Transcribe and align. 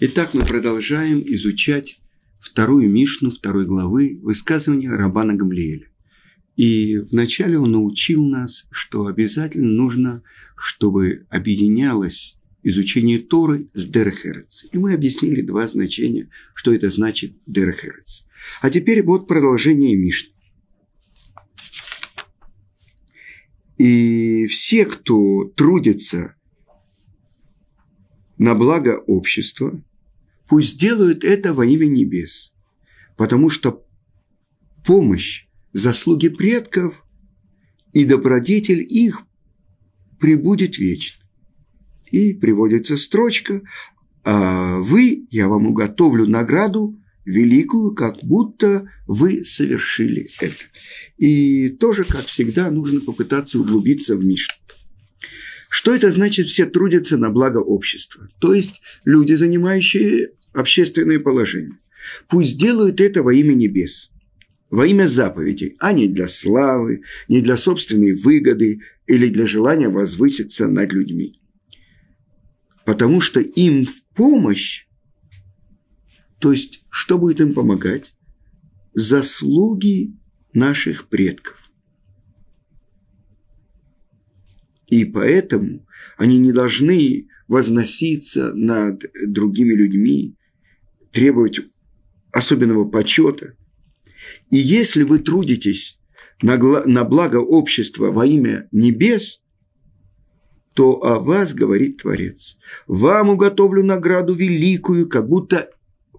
Итак, 0.00 0.32
мы 0.32 0.44
продолжаем 0.44 1.20
изучать 1.26 2.00
вторую 2.38 2.88
Мишну, 2.88 3.32
второй 3.32 3.66
главы 3.66 4.20
высказывания 4.22 4.94
Рабана 4.94 5.34
Гамлиэля. 5.34 5.88
И 6.54 6.98
вначале 6.98 7.58
он 7.58 7.72
научил 7.72 8.24
нас, 8.24 8.68
что 8.70 9.06
обязательно 9.06 9.66
нужно, 9.66 10.22
чтобы 10.56 11.26
объединялось 11.30 12.36
изучение 12.62 13.18
Торы 13.18 13.70
с 13.74 13.88
Дерехерец. 13.88 14.66
И 14.70 14.78
мы 14.78 14.94
объяснили 14.94 15.40
два 15.40 15.66
значения, 15.66 16.30
что 16.54 16.72
это 16.72 16.90
значит 16.90 17.32
Дерехерец. 17.46 18.28
А 18.62 18.70
теперь 18.70 19.02
вот 19.02 19.26
продолжение 19.26 19.96
Мишны. 19.96 20.32
И 23.78 24.46
все, 24.46 24.84
кто 24.84 25.52
трудится 25.56 26.36
на 28.38 28.54
благо 28.54 29.02
общества, 29.08 29.82
пусть 30.48 30.78
делают 30.78 31.24
это 31.24 31.52
во 31.52 31.64
имя 31.66 31.86
небес, 31.86 32.52
потому 33.16 33.50
что 33.50 33.84
помощь, 34.84 35.46
заслуги 35.72 36.28
предков 36.28 37.04
и 37.92 38.04
добродетель 38.04 38.84
их 38.88 39.22
прибудет 40.18 40.78
вечно. 40.78 41.24
И 42.10 42.32
приводится 42.32 42.96
строчка 42.96 43.62
«А 44.24 44.78
вы, 44.78 45.26
я 45.30 45.48
вам 45.48 45.66
уготовлю 45.66 46.26
награду 46.26 46.98
великую, 47.24 47.94
как 47.94 48.16
будто 48.22 48.90
вы 49.06 49.44
совершили 49.44 50.30
это». 50.40 50.64
И 51.18 51.68
тоже, 51.68 52.04
как 52.04 52.24
всегда, 52.26 52.70
нужно 52.70 53.00
попытаться 53.00 53.58
углубиться 53.58 54.16
в 54.16 54.24
Мишну. 54.24 54.54
Что 55.70 55.94
это 55.94 56.10
значит 56.10 56.46
все 56.46 56.64
трудятся 56.64 57.18
на 57.18 57.28
благо 57.28 57.58
общества? 57.58 58.28
То 58.38 58.54
есть 58.54 58.80
люди, 59.04 59.34
занимающие 59.34 60.30
общественное 60.58 61.20
положение. 61.20 61.78
Пусть 62.28 62.58
делают 62.58 63.00
это 63.00 63.22
во 63.22 63.32
имя 63.32 63.54
небес, 63.54 64.10
во 64.70 64.86
имя 64.86 65.06
заповедей, 65.06 65.76
а 65.78 65.92
не 65.92 66.08
для 66.08 66.26
славы, 66.26 67.02
не 67.28 67.40
для 67.40 67.56
собственной 67.56 68.14
выгоды 68.14 68.80
или 69.06 69.28
для 69.28 69.46
желания 69.46 69.88
возвыситься 69.88 70.68
над 70.68 70.92
людьми. 70.92 71.34
Потому 72.84 73.20
что 73.20 73.40
им 73.40 73.86
в 73.86 74.04
помощь, 74.14 74.86
то 76.40 76.52
есть 76.52 76.82
что 76.90 77.18
будет 77.18 77.40
им 77.40 77.54
помогать? 77.54 78.14
Заслуги 78.94 80.16
наших 80.52 81.08
предков. 81.08 81.70
И 84.88 85.04
поэтому 85.04 85.86
они 86.16 86.38
не 86.38 86.52
должны 86.52 87.28
возноситься 87.46 88.54
над 88.54 89.04
другими 89.26 89.74
людьми, 89.74 90.37
требовать 91.12 91.60
особенного 92.32 92.88
почета. 92.88 93.56
И 94.50 94.56
если 94.56 95.02
вы 95.02 95.18
трудитесь 95.18 95.98
на, 96.42 96.56
на 96.56 97.04
благо 97.04 97.36
общества 97.36 98.12
во 98.12 98.26
имя 98.26 98.68
небес, 98.72 99.40
то 100.74 101.04
о 101.04 101.18
вас 101.18 101.54
говорит 101.54 101.98
Творец. 102.02 102.56
Вам 102.86 103.30
уготовлю 103.30 103.84
награду 103.84 104.34
великую, 104.34 105.08
как 105.08 105.28
будто 105.28 105.70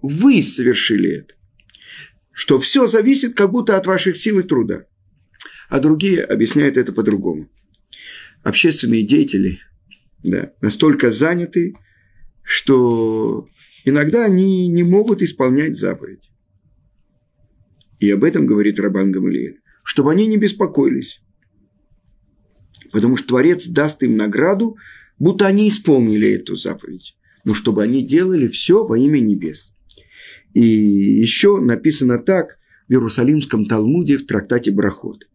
вы 0.02 0.42
совершили 0.42 1.20
это. 1.20 1.34
Что 2.32 2.58
все 2.58 2.86
зависит 2.86 3.34
как 3.34 3.50
будто 3.50 3.76
от 3.76 3.86
ваших 3.86 4.16
сил 4.16 4.38
и 4.38 4.42
труда. 4.42 4.86
А 5.68 5.78
другие 5.78 6.22
объясняют 6.24 6.76
это 6.76 6.92
по-другому. 6.92 7.48
Общественные 8.42 9.02
деятели 9.02 9.60
да, 10.22 10.52
настолько 10.60 11.10
заняты, 11.10 11.74
что 12.42 13.46
иногда 13.84 14.24
они 14.24 14.68
не 14.68 14.82
могут 14.82 15.22
исполнять 15.22 15.76
заповедь. 15.76 16.30
И 17.98 18.10
об 18.10 18.24
этом 18.24 18.46
говорит 18.46 18.80
Рабан 18.80 19.12
Гамалиэль, 19.12 19.60
чтобы 19.84 20.12
они 20.12 20.26
не 20.26 20.38
беспокоились. 20.38 21.20
Потому 22.92 23.16
что 23.16 23.28
Творец 23.28 23.66
даст 23.66 24.02
им 24.02 24.16
награду, 24.16 24.76
будто 25.18 25.46
они 25.46 25.68
исполнили 25.68 26.32
эту 26.32 26.56
заповедь. 26.56 27.16
Но 27.44 27.54
чтобы 27.54 27.82
они 27.82 28.02
делали 28.02 28.48
все 28.48 28.84
во 28.84 28.98
имя 28.98 29.20
небес. 29.20 29.72
И 30.54 30.60
еще 30.60 31.60
написано 31.60 32.18
так 32.18 32.58
в 32.88 32.92
Иерусалимском 32.92 33.66
Талмуде 33.66 34.16
в 34.16 34.26
трактате 34.26 34.72
Брахот. 34.72 35.28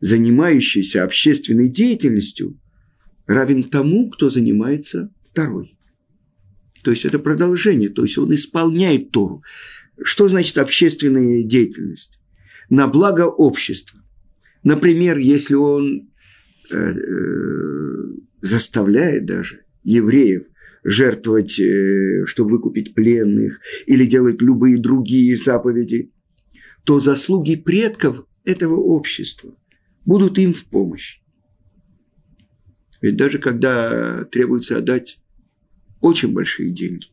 Занимающийся 0.00 1.04
общественной 1.04 1.68
деятельностью 1.68 2.60
равен 3.26 3.64
тому, 3.64 4.10
кто 4.10 4.30
занимается 4.30 5.12
второй. 5.24 5.77
То 6.88 6.92
есть 6.92 7.04
это 7.04 7.18
продолжение, 7.18 7.90
то 7.90 8.02
есть 8.02 8.16
он 8.16 8.34
исполняет 8.34 9.10
Тору. 9.10 9.42
Что 10.02 10.26
значит 10.26 10.56
общественная 10.56 11.42
деятельность? 11.42 12.18
На 12.70 12.88
благо 12.88 13.24
общества. 13.26 14.00
Например, 14.62 15.18
если 15.18 15.52
он 15.52 16.08
э, 16.70 16.78
э, 16.78 18.04
заставляет 18.40 19.26
даже 19.26 19.66
евреев 19.84 20.44
жертвовать, 20.82 21.60
э, 21.60 22.24
чтобы 22.24 22.52
выкупить 22.52 22.94
пленных, 22.94 23.60
или 23.84 24.06
делать 24.06 24.40
любые 24.40 24.78
другие 24.78 25.36
заповеди, 25.36 26.10
то 26.84 27.00
заслуги 27.00 27.56
предков 27.56 28.24
этого 28.46 28.76
общества 28.76 29.54
будут 30.06 30.38
им 30.38 30.54
в 30.54 30.64
помощь. 30.64 31.20
Ведь 33.02 33.16
даже 33.16 33.38
когда 33.38 34.24
требуется 34.32 34.78
отдать 34.78 35.18
очень 36.00 36.32
большие 36.32 36.70
деньги. 36.70 37.06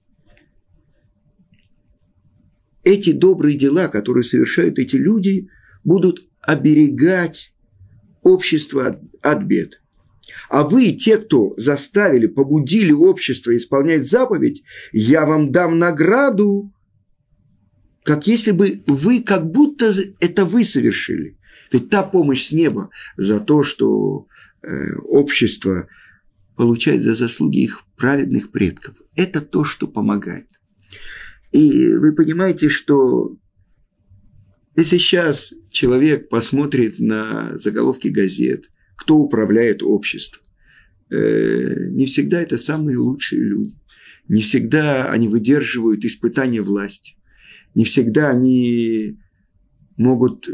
Эти 2.83 3.11
добрые 3.11 3.57
дела, 3.57 3.87
которые 3.87 4.23
совершают 4.23 4.77
эти 4.77 4.95
люди, 4.95 5.49
будут 5.83 6.27
оберегать 6.41 7.53
общество 8.21 8.87
от, 8.87 9.01
от 9.21 9.43
бед. 9.43 9.81
А 10.49 10.63
вы, 10.63 10.91
те, 10.91 11.17
кто 11.17 11.53
заставили, 11.57 12.27
побудили 12.27 12.91
общество 12.91 13.55
исполнять 13.55 14.05
заповедь, 14.05 14.63
я 14.91 15.25
вам 15.25 15.51
дам 15.51 15.79
награду, 15.79 16.71
как 18.03 18.27
если 18.27 18.51
бы 18.51 18.83
вы, 18.85 19.23
как 19.23 19.49
будто 19.49 19.93
это 20.19 20.45
вы 20.45 20.63
совершили. 20.63 21.37
Ведь 21.71 21.89
та 21.89 22.03
помощь 22.03 22.47
с 22.47 22.51
неба 22.51 22.89
за 23.17 23.39
то, 23.39 23.63
что 23.63 24.27
э, 24.61 24.95
общество 25.07 25.87
получать 26.55 27.01
за 27.01 27.13
заслуги 27.13 27.63
их 27.63 27.83
праведных 27.97 28.51
предков. 28.51 29.01
Это 29.15 29.41
то, 29.41 29.63
что 29.63 29.87
помогает. 29.87 30.47
И 31.51 31.87
вы 31.87 32.13
понимаете, 32.13 32.69
что 32.69 33.37
если 34.75 34.97
сейчас 34.97 35.53
человек 35.69 36.27
посмотрит 36.27 36.99
на 36.99 37.57
заголовки 37.57 38.09
газет, 38.09 38.69
кто 38.97 39.17
управляет 39.17 39.83
обществом, 39.83 40.43
э, 41.11 41.89
не 41.91 42.05
всегда 42.05 42.41
это 42.41 42.57
самые 42.57 42.97
лучшие 42.97 43.43
люди. 43.43 43.75
Не 44.27 44.41
всегда 44.41 45.11
они 45.11 45.27
выдерживают 45.27 46.03
испытания 46.03 46.61
власти. 46.61 47.15
Не 47.73 47.85
всегда 47.85 48.31
они 48.31 49.19
могут 49.97 50.49
э, 50.49 50.51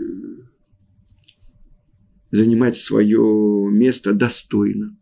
занимать 2.31 2.75
свое 2.75 3.69
место 3.72 4.13
достойно. 4.13 4.97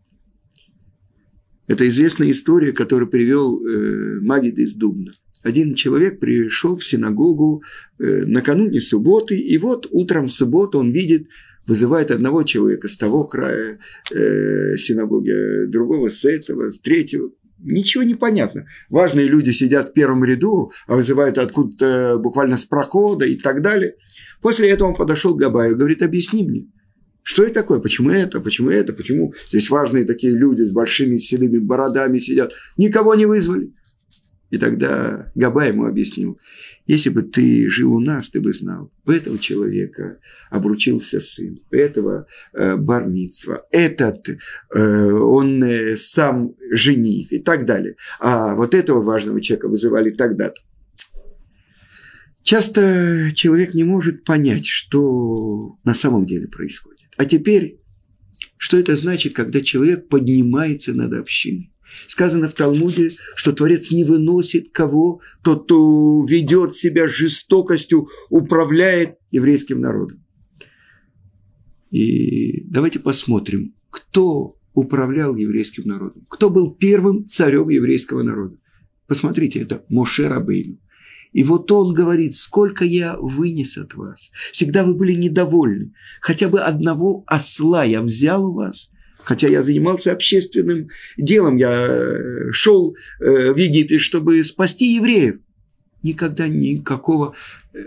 Это 1.69 1.87
известная 1.87 2.31
история, 2.31 2.71
которую 2.71 3.11
привел 3.11 3.63
э, 3.63 4.19
Магид 4.21 4.57
из 4.57 4.73
Дубна. 4.73 5.11
Один 5.43 5.75
человек 5.75 6.19
пришел 6.19 6.75
в 6.75 6.83
синагогу 6.83 7.61
э, 7.99 8.25
накануне 8.25 8.81
субботы, 8.81 9.37
и 9.37 9.55
вот 9.59 9.87
утром 9.91 10.25
в 10.25 10.33
субботу 10.33 10.79
он 10.79 10.91
видит, 10.91 11.27
вызывает 11.67 12.09
одного 12.09 12.41
человека 12.41 12.87
с 12.87 12.97
того 12.97 13.23
края 13.25 13.77
э, 14.11 14.77
синагоги, 14.77 15.67
другого 15.67 16.09
с 16.09 16.25
этого, 16.25 16.71
с 16.71 16.79
третьего. 16.79 17.29
Ничего 17.59 18.01
не 18.01 18.15
понятно. 18.15 18.65
Важные 18.89 19.27
люди 19.27 19.51
сидят 19.51 19.89
в 19.89 19.93
первом 19.93 20.23
ряду, 20.23 20.71
а 20.87 20.95
вызывают 20.95 21.37
откуда-то 21.37 22.17
буквально 22.17 22.57
с 22.57 22.65
прохода 22.65 23.27
и 23.27 23.35
так 23.35 23.61
далее. 23.61 23.93
После 24.41 24.69
этого 24.69 24.89
он 24.89 24.95
подошел 24.95 25.35
к 25.35 25.39
Габаю 25.39 25.73
и 25.73 25.77
говорит, 25.77 26.01
объясни 26.01 26.47
мне, 26.47 26.67
что 27.23 27.43
это 27.43 27.55
такое? 27.55 27.79
Почему 27.79 28.09
это? 28.09 28.39
Почему 28.41 28.69
это? 28.69 28.93
Почему 28.93 29.33
здесь 29.49 29.69
важные 29.69 30.05
такие 30.05 30.35
люди 30.35 30.61
с 30.61 30.71
большими 30.71 31.17
седыми 31.17 31.59
бородами 31.59 32.17
сидят? 32.17 32.53
Никого 32.77 33.15
не 33.15 33.25
вызвали. 33.25 33.73
И 34.49 34.57
тогда 34.57 35.31
Габа 35.35 35.67
ему 35.67 35.85
объяснил, 35.85 36.39
если 36.87 37.09
бы 37.09 37.21
ты 37.21 37.69
жил 37.69 37.93
у 37.93 37.99
нас, 37.99 38.31
ты 38.31 38.41
бы 38.41 38.51
знал, 38.51 38.91
у 39.05 39.11
этого 39.11 39.37
человека 39.37 40.17
обручился 40.49 41.21
сын, 41.21 41.59
у 41.71 41.75
этого 41.75 42.25
э, 42.53 42.77
бармитсва, 42.77 43.67
этот, 43.69 44.27
э, 44.27 45.11
он 45.11 45.63
э, 45.63 45.95
сам 45.97 46.55
жених 46.71 47.31
и 47.31 47.37
так 47.37 47.65
далее. 47.65 47.95
А 48.19 48.55
вот 48.55 48.73
этого 48.73 49.03
важного 49.03 49.39
человека 49.39 49.67
вызывали 49.67 50.09
тогда-то. 50.09 50.59
Часто 52.41 53.31
человек 53.35 53.75
не 53.75 53.83
может 53.83 54.23
понять, 54.23 54.65
что 54.65 55.75
на 55.83 55.93
самом 55.93 56.25
деле 56.25 56.47
происходит. 56.47 56.98
А 57.19 57.25
теперь, 57.25 57.81
что 58.57 58.77
это 58.77 58.95
значит, 58.95 59.33
когда 59.33 59.59
человек 59.59 60.07
поднимается 60.07 60.93
над 60.93 61.13
общиной? 61.13 61.73
Сказано 62.07 62.47
в 62.47 62.53
Талмуде, 62.53 63.09
что 63.35 63.51
Творец 63.51 63.91
не 63.91 64.05
выносит 64.05 64.69
кого, 64.69 65.19
тот, 65.43 65.65
кто 65.65 66.25
ведет 66.25 66.75
себя 66.75 67.09
жестокостью, 67.09 68.07
управляет 68.29 69.17
еврейским 69.31 69.81
народом. 69.81 70.23
И 71.91 72.63
давайте 72.69 73.01
посмотрим, 73.01 73.75
кто 73.89 74.57
управлял 74.73 75.35
еврейским 75.35 75.83
народом, 75.89 76.23
кто 76.29 76.49
был 76.49 76.73
первым 76.73 77.27
царем 77.27 77.67
еврейского 77.67 78.23
народа. 78.23 78.55
Посмотрите, 79.07 79.59
это 79.59 79.83
Моше 79.89 80.29
Рабейну. 80.29 80.77
И 81.31 81.43
вот 81.43 81.71
он 81.71 81.93
говорит, 81.93 82.35
сколько 82.35 82.83
я 82.85 83.15
вынес 83.17 83.77
от 83.77 83.93
вас. 83.93 84.31
Всегда 84.51 84.83
вы 84.83 84.95
были 84.95 85.13
недовольны. 85.13 85.93
Хотя 86.21 86.49
бы 86.49 86.59
одного 86.59 87.23
осла 87.27 87.83
я 87.83 88.01
взял 88.01 88.47
у 88.47 88.53
вас. 88.53 88.89
Хотя 89.17 89.47
я 89.47 89.61
занимался 89.61 90.11
общественным 90.11 90.89
делом. 91.17 91.57
Я 91.57 91.71
э, 91.71 92.51
шел 92.51 92.95
э, 93.19 93.53
в 93.53 93.57
Египет, 93.57 94.01
чтобы 94.01 94.43
спасти 94.43 94.95
евреев. 94.95 95.39
Никогда 96.03 96.47
никакого... 96.47 97.33
Э, 97.73 97.79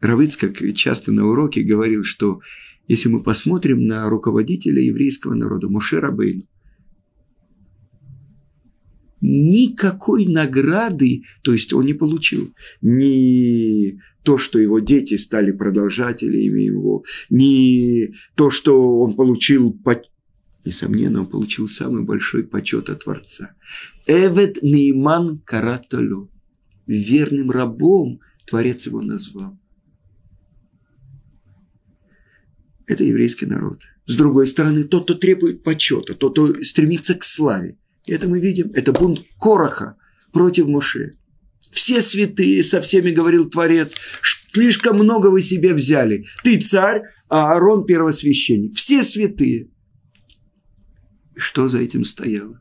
Равыц, 0.00 0.36
как 0.36 0.52
часто 0.74 1.12
на 1.12 1.26
уроке, 1.26 1.62
говорил, 1.62 2.04
что 2.04 2.40
если 2.88 3.08
мы 3.08 3.22
посмотрим 3.22 3.86
на 3.86 4.10
руководителя 4.10 4.82
еврейского 4.82 5.32
народа, 5.32 5.68
Муше 5.68 5.98
Рабейну, 5.98 6.42
никакой 9.24 10.26
награды, 10.26 11.24
то 11.42 11.52
есть 11.52 11.72
он 11.72 11.86
не 11.86 11.94
получил 11.94 12.46
ни 12.82 13.98
то, 14.22 14.36
что 14.36 14.58
его 14.58 14.80
дети 14.80 15.16
стали 15.16 15.50
продолжателями 15.50 16.62
его, 16.62 17.04
ни 17.30 18.12
то, 18.34 18.50
что 18.50 19.00
он 19.00 19.14
получил, 19.14 19.78
несомненно, 20.64 21.20
он 21.20 21.26
получил 21.26 21.68
самый 21.68 22.02
большой 22.02 22.44
почет 22.44 22.90
от 22.90 23.04
Творца. 23.04 23.54
Эвет 24.06 24.62
Нейман 24.62 25.38
Каратолю. 25.38 26.30
Верным 26.86 27.50
рабом 27.50 28.20
Творец 28.46 28.84
его 28.84 29.00
назвал. 29.00 29.58
Это 32.86 33.04
еврейский 33.04 33.46
народ. 33.46 33.80
С 34.04 34.16
другой 34.16 34.46
стороны, 34.46 34.84
тот, 34.84 35.04
кто 35.04 35.14
требует 35.14 35.62
почета, 35.62 36.14
тот, 36.14 36.32
кто 36.32 36.62
стремится 36.62 37.14
к 37.14 37.24
славе. 37.24 37.78
Это 38.06 38.28
мы 38.28 38.40
видим, 38.40 38.70
это 38.74 38.92
бунт 38.92 39.20
Короха 39.38 39.96
против 40.32 40.66
Моше. 40.66 41.12
Все 41.70 42.00
святые, 42.00 42.62
со 42.62 42.80
всеми 42.80 43.10
говорил 43.10 43.48
Творец, 43.48 43.94
слишком 44.52 44.96
много 44.96 45.28
вы 45.28 45.42
себе 45.42 45.74
взяли. 45.74 46.24
Ты 46.42 46.60
царь, 46.60 47.02
а 47.28 47.52
Аарон 47.52 47.84
первосвященник. 47.84 48.76
Все 48.76 49.02
святые. 49.02 49.70
Что 51.36 51.66
за 51.66 51.80
этим 51.80 52.04
стояло? 52.04 52.60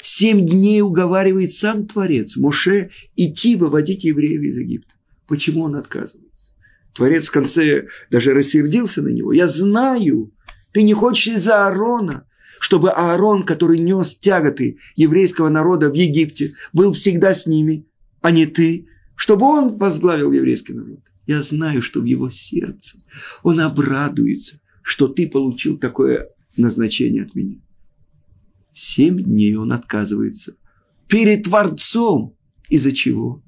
Семь 0.00 0.46
дней 0.46 0.82
уговаривает 0.82 1.50
сам 1.50 1.86
Творец 1.88 2.36
Моше 2.36 2.90
идти 3.16 3.56
выводить 3.56 4.04
евреев 4.04 4.42
из 4.42 4.58
Египта. 4.58 4.94
Почему 5.26 5.62
он 5.62 5.74
отказывается? 5.74 6.52
Творец 6.94 7.26
в 7.28 7.32
конце 7.32 7.86
даже 8.10 8.32
рассердился 8.32 9.02
на 9.02 9.08
него. 9.08 9.32
Я 9.32 9.48
знаю, 9.48 10.32
ты 10.72 10.82
не 10.82 10.94
хочешь 10.94 11.34
из-за 11.34 11.66
Аарона 11.66 12.28
чтобы 12.66 12.90
Аарон, 12.90 13.44
который 13.44 13.78
нес 13.78 14.16
тяготы 14.16 14.78
еврейского 14.96 15.48
народа 15.48 15.88
в 15.88 15.94
Египте, 15.94 16.50
был 16.72 16.94
всегда 16.94 17.32
с 17.32 17.46
ними, 17.46 17.86
а 18.22 18.32
не 18.32 18.44
ты, 18.44 18.88
чтобы 19.14 19.46
он 19.46 19.76
возглавил 19.76 20.32
еврейский 20.32 20.72
народ. 20.72 20.98
Я 21.28 21.44
знаю, 21.44 21.80
что 21.80 22.00
в 22.00 22.06
его 22.06 22.28
сердце 22.28 22.98
он 23.44 23.60
обрадуется, 23.60 24.60
что 24.82 25.06
ты 25.06 25.28
получил 25.28 25.78
такое 25.78 26.26
назначение 26.56 27.22
от 27.22 27.36
меня. 27.36 27.60
Семь 28.72 29.22
дней 29.22 29.54
он 29.54 29.70
отказывается 29.70 30.56
перед 31.06 31.44
Творцом. 31.44 32.36
Из-за 32.68 32.90
чего? 32.90 33.44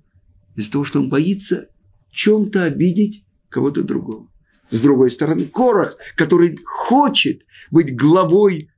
Из-за 0.54 0.70
того, 0.70 0.84
что 0.84 1.00
он 1.00 1.08
боится 1.08 1.70
чем-то 2.12 2.62
обидеть 2.62 3.24
кого-то 3.48 3.82
другого. 3.82 4.28
С 4.70 4.80
другой 4.80 5.10
стороны, 5.10 5.46
Корах, 5.46 5.96
который 6.14 6.56
хочет 6.64 7.42
быть 7.72 7.96
главой 7.96 8.70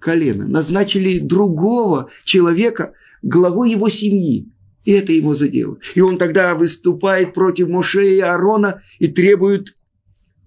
колено, 0.00 0.48
назначили 0.48 1.20
другого 1.20 2.10
человека 2.24 2.94
главой 3.22 3.70
его 3.70 3.88
семьи. 3.88 4.48
И 4.84 4.92
это 4.92 5.12
его 5.12 5.34
задело. 5.34 5.78
И 5.94 6.00
он 6.00 6.16
тогда 6.18 6.54
выступает 6.54 7.34
против 7.34 7.68
Моше 7.68 8.16
и 8.16 8.18
Аарона 8.18 8.80
и 8.98 9.08
требует, 9.08 9.76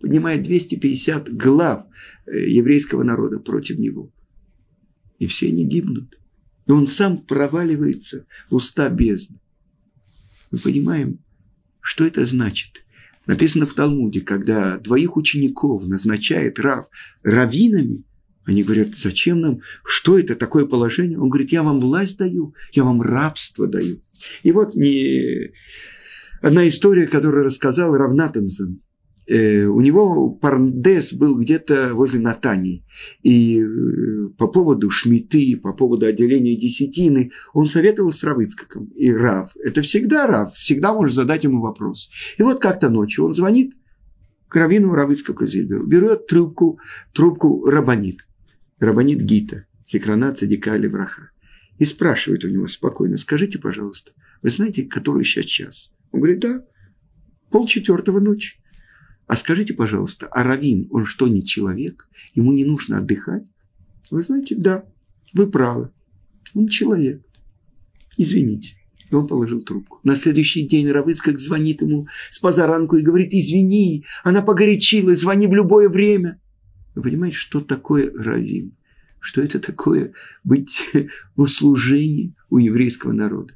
поднимает 0.01 0.41
250 0.41 1.33
глав 1.35 1.85
э, 2.25 2.49
еврейского 2.49 3.03
народа 3.03 3.39
против 3.39 3.77
него. 3.77 4.11
И 5.19 5.27
все 5.27 5.47
они 5.47 5.63
гибнут. 5.63 6.17
И 6.65 6.71
он 6.71 6.87
сам 6.87 7.19
проваливается 7.19 8.25
в 8.49 8.55
уста 8.55 8.89
бездны. 8.89 9.39
Мы 10.51 10.57
понимаем, 10.57 11.19
что 11.79 12.05
это 12.05 12.25
значит. 12.25 12.83
Написано 13.27 13.67
в 13.67 13.73
Талмуде, 13.73 14.21
когда 14.21 14.77
двоих 14.79 15.15
учеников 15.15 15.85
назначает 15.87 16.59
Рав 16.59 16.87
раввинами– 17.21 18.03
они 18.45 18.63
говорят, 18.63 18.95
зачем 18.95 19.39
нам, 19.39 19.61
что 19.85 20.19
это 20.19 20.35
такое 20.35 20.65
положение? 20.65 21.19
Он 21.19 21.29
говорит, 21.29 21.51
я 21.51 21.63
вам 21.63 21.79
власть 21.79 22.17
даю, 22.17 22.53
я 22.71 22.83
вам 22.83 23.01
рабство 23.01 23.67
даю. 23.67 23.97
И 24.43 24.51
вот 24.51 24.75
не... 24.75 25.51
одна 26.41 26.67
история, 26.67 27.07
которую 27.07 27.45
рассказал 27.45 27.95
Равнатанзен. 27.95 28.79
Э, 29.25 29.65
у 29.65 29.79
него 29.79 30.31
Парндес 30.31 31.13
был 31.13 31.37
где-то 31.37 31.91
возле 31.93 32.19
Натании. 32.19 32.85
И 33.21 33.63
э, 33.63 34.29
по 34.37 34.47
поводу 34.47 34.89
шмиты, 34.89 35.57
по 35.57 35.73
поводу 35.73 36.05
отделения 36.05 36.55
десятины, 36.55 37.31
он 37.53 37.67
советовал 37.67 38.11
с 38.11 38.23
Равыцкаком. 38.23 38.87
И 38.95 39.11
Рав, 39.11 39.55
это 39.63 39.81
всегда 39.81 40.27
Рав, 40.27 40.53
всегда 40.53 40.93
можешь 40.93 41.15
задать 41.15 41.45
ему 41.45 41.61
вопрос. 41.61 42.09
И 42.37 42.43
вот 42.43 42.59
как-то 42.59 42.89
ночью 42.89 43.25
он 43.25 43.33
звонит 43.33 43.73
к 44.49 44.55
Равину 44.55 44.93
Равыцкаку 44.93 45.45
Зильберу, 45.45 45.87
берет 45.87 46.27
трубку, 46.27 46.79
трубку 47.13 47.65
Рабанит. 47.65 48.27
Рабанит 48.79 49.21
Гита, 49.21 49.65
Секрана 49.85 50.33
Цадика 50.33 50.75
Левраха. 50.75 51.31
И 51.79 51.85
спрашивает 51.85 52.43
у 52.43 52.49
него 52.49 52.67
спокойно, 52.67 53.17
скажите, 53.17 53.59
пожалуйста, 53.59 54.11
вы 54.41 54.49
знаете, 54.49 54.83
который 54.83 55.23
сейчас 55.23 55.45
час? 55.45 55.91
Он 56.11 56.19
говорит, 56.19 56.39
да, 56.41 56.61
полчетвертого 57.49 58.19
ночи. 58.19 58.57
А 59.27 59.35
скажите, 59.35 59.73
пожалуйста, 59.73 60.27
а 60.27 60.43
Равин, 60.43 60.87
он 60.91 61.05
что, 61.05 61.27
не 61.27 61.43
человек? 61.43 62.07
Ему 62.35 62.51
не 62.53 62.65
нужно 62.65 62.99
отдыхать? 62.99 63.43
Вы 64.11 64.21
знаете, 64.21 64.55
да, 64.55 64.85
вы 65.33 65.49
правы. 65.49 65.91
Он 66.53 66.67
человек. 66.67 67.23
Извините. 68.17 68.75
И 69.09 69.15
он 69.15 69.27
положил 69.27 69.61
трубку. 69.61 69.99
На 70.03 70.15
следующий 70.15 70.67
день 70.67 70.89
Равыцкак 70.89 71.39
звонит 71.39 71.81
ему 71.81 72.07
с 72.29 72.39
позаранку 72.39 72.97
и 72.97 73.01
говорит, 73.01 73.33
извини, 73.33 74.05
она 74.23 74.41
погорячилась, 74.41 75.19
звони 75.19 75.47
в 75.47 75.53
любое 75.53 75.89
время. 75.89 76.41
Вы 76.95 77.01
понимаете, 77.01 77.37
что 77.37 77.59
такое 77.59 78.11
раввин? 78.15 78.75
Что 79.19 79.41
это 79.41 79.59
такое 79.59 80.13
быть 80.43 80.91
в 81.35 81.41
услужении 81.41 82.35
у 82.49 82.57
еврейского 82.57 83.13
народа? 83.13 83.53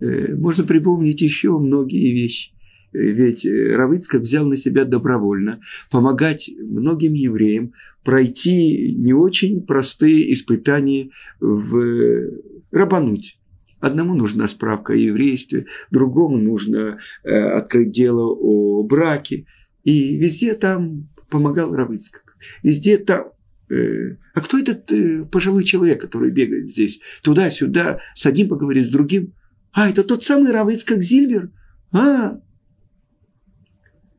Э, 0.00 0.34
можно 0.36 0.64
припомнить 0.64 1.20
еще 1.20 1.58
многие 1.58 2.12
вещи. 2.12 2.52
Э, 2.92 2.98
ведь 2.98 3.46
Равыцкак 3.46 4.20
взял 4.20 4.46
на 4.46 4.56
себя 4.56 4.84
добровольно 4.84 5.60
помогать 5.90 6.50
многим 6.58 7.14
евреям 7.14 7.72
пройти 8.04 8.94
не 8.94 9.12
очень 9.12 9.62
простые 9.62 10.32
испытания 10.32 11.10
в 11.40 12.44
Рабануть. 12.70 13.38
Одному 13.80 14.14
нужна 14.14 14.48
справка 14.48 14.94
о 14.94 14.96
еврействе, 14.96 15.66
другому 15.90 16.38
нужно 16.38 16.98
э, 17.22 17.36
открыть 17.36 17.92
дело 17.92 18.24
о 18.24 18.82
браке. 18.82 19.46
И 19.84 20.16
везде 20.16 20.54
там 20.54 21.08
помогал 21.28 21.74
Равыцкак. 21.74 22.23
Везде 22.62 22.98
там. 22.98 23.32
Э, 23.70 24.16
а 24.34 24.40
кто 24.40 24.58
этот 24.58 24.90
э, 24.92 25.24
пожилой 25.24 25.64
человек, 25.64 26.00
который 26.00 26.30
бегает 26.30 26.68
здесь 26.68 27.00
туда-сюда, 27.22 28.00
с 28.14 28.26
одним 28.26 28.48
поговорит, 28.48 28.86
с 28.86 28.90
другим? 28.90 29.34
А, 29.72 29.88
это 29.88 30.04
тот 30.04 30.22
самый 30.22 30.52
Равыцкак 30.52 31.02
Зильбер? 31.02 31.50
А, 31.92 32.40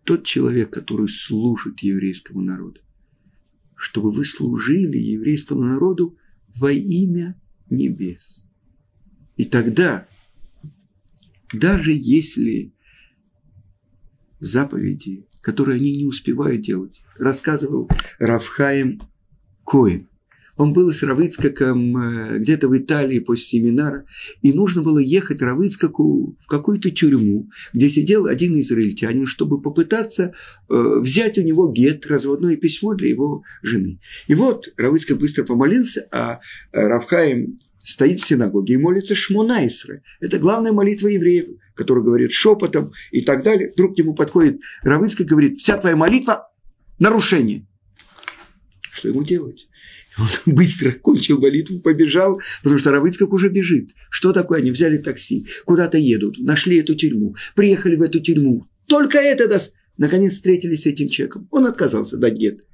тот 0.04 0.26
человек, 0.26 0.72
который 0.72 1.10
служит 1.10 1.80
еврейскому 1.80 2.42
народу. 2.42 2.82
Чтобы 3.76 4.12
вы 4.12 4.26
служили 4.26 4.98
еврейскому 4.98 5.64
народу 5.64 6.18
во 6.56 6.72
имя 6.72 7.40
небес. 7.70 8.46
И 9.36 9.44
тогда, 9.44 10.08
даже 11.52 11.92
если 11.92 12.74
заповеди 14.40 15.28
которые 15.46 15.76
они 15.76 15.96
не 15.96 16.06
успевают 16.06 16.62
делать. 16.62 17.04
Рассказывал 17.20 17.88
Равхаем 18.18 19.00
Коин. 19.64 20.10
он 20.58 20.74
был 20.74 20.92
с 20.92 21.04
Равыцкаком 21.04 21.98
э, 21.98 22.40
где-то 22.40 22.68
в 22.68 22.76
Италии 22.76 23.20
после 23.20 23.44
семинара, 23.44 24.06
и 24.42 24.54
нужно 24.54 24.82
было 24.82 24.98
ехать 24.98 25.44
Равыцкаку 25.44 26.36
в 26.42 26.48
какую-то 26.48 26.90
тюрьму, 26.90 27.48
где 27.74 27.90
сидел 27.90 28.26
один 28.26 28.60
израильтянин, 28.60 29.28
чтобы 29.28 29.62
попытаться 29.62 30.34
э, 30.68 31.00
взять 31.00 31.38
у 31.38 31.44
него 31.44 31.72
гет, 31.72 32.08
разводное 32.08 32.56
письмо 32.56 32.96
для 32.96 33.10
его 33.10 33.44
жены. 33.62 34.00
И 34.28 34.34
вот 34.34 34.74
Равыцкак 34.78 35.20
быстро 35.20 35.44
помолился, 35.44 36.08
а 36.12 36.40
Равхаим 36.72 37.56
стоит 37.86 38.20
в 38.20 38.26
синагоге 38.26 38.74
и 38.74 38.78
молится 38.78 39.16
Шмонайсре. 39.16 40.02
Это 40.20 40.40
главная 40.40 40.72
молитва 40.72 41.08
евреев, 41.08 41.46
который 41.76 42.04
говорит 42.04 42.32
шепотом 42.32 42.92
и 43.12 43.22
так 43.22 43.44
далее. 43.44 43.72
Вдруг 43.72 43.96
к 43.96 43.98
нему 44.00 44.16
подходит 44.16 44.60
Равыцкак 44.82 45.28
и 45.28 45.30
говорит, 45.30 45.60
вся 45.60 45.78
твоя 45.78 45.96
молитва– 45.96 46.52
нарушение. 47.00 47.68
Что 48.92 49.10
ему 49.10 49.24
делать? 49.24 49.68
Он 50.18 50.54
быстро 50.56 50.92
кончил 50.92 51.40
молитву, 51.40 51.80
побежал, 51.80 52.42
потому 52.64 52.80
что 52.80 52.92
Равыцкак 52.92 53.32
уже 53.32 53.50
бежит. 53.50 53.92
Что 54.10 54.34
такое? 54.34 54.60
Они 54.60 54.72
взяли 54.72 54.98
такси, 54.98 55.46
куда-то 55.66 56.00
едут, 56.00 56.40
нашли 56.40 56.78
эту 56.78 56.96
тюрьму, 56.96 57.36
приехали 57.54 57.96
в 57.96 58.02
эту 58.02 58.20
тюрьму. 58.20 58.66
Только 58.88 59.20
это 59.20 59.48
даст. 59.48 59.76
Наконец 59.98 60.34
встретились 60.34 60.84
с 60.84 60.88
этим 60.88 61.10
человеком. 61.10 61.48
Он 61.52 61.68
отказался 61.68 62.18
дать 62.18 62.34
гет. 62.34 62.66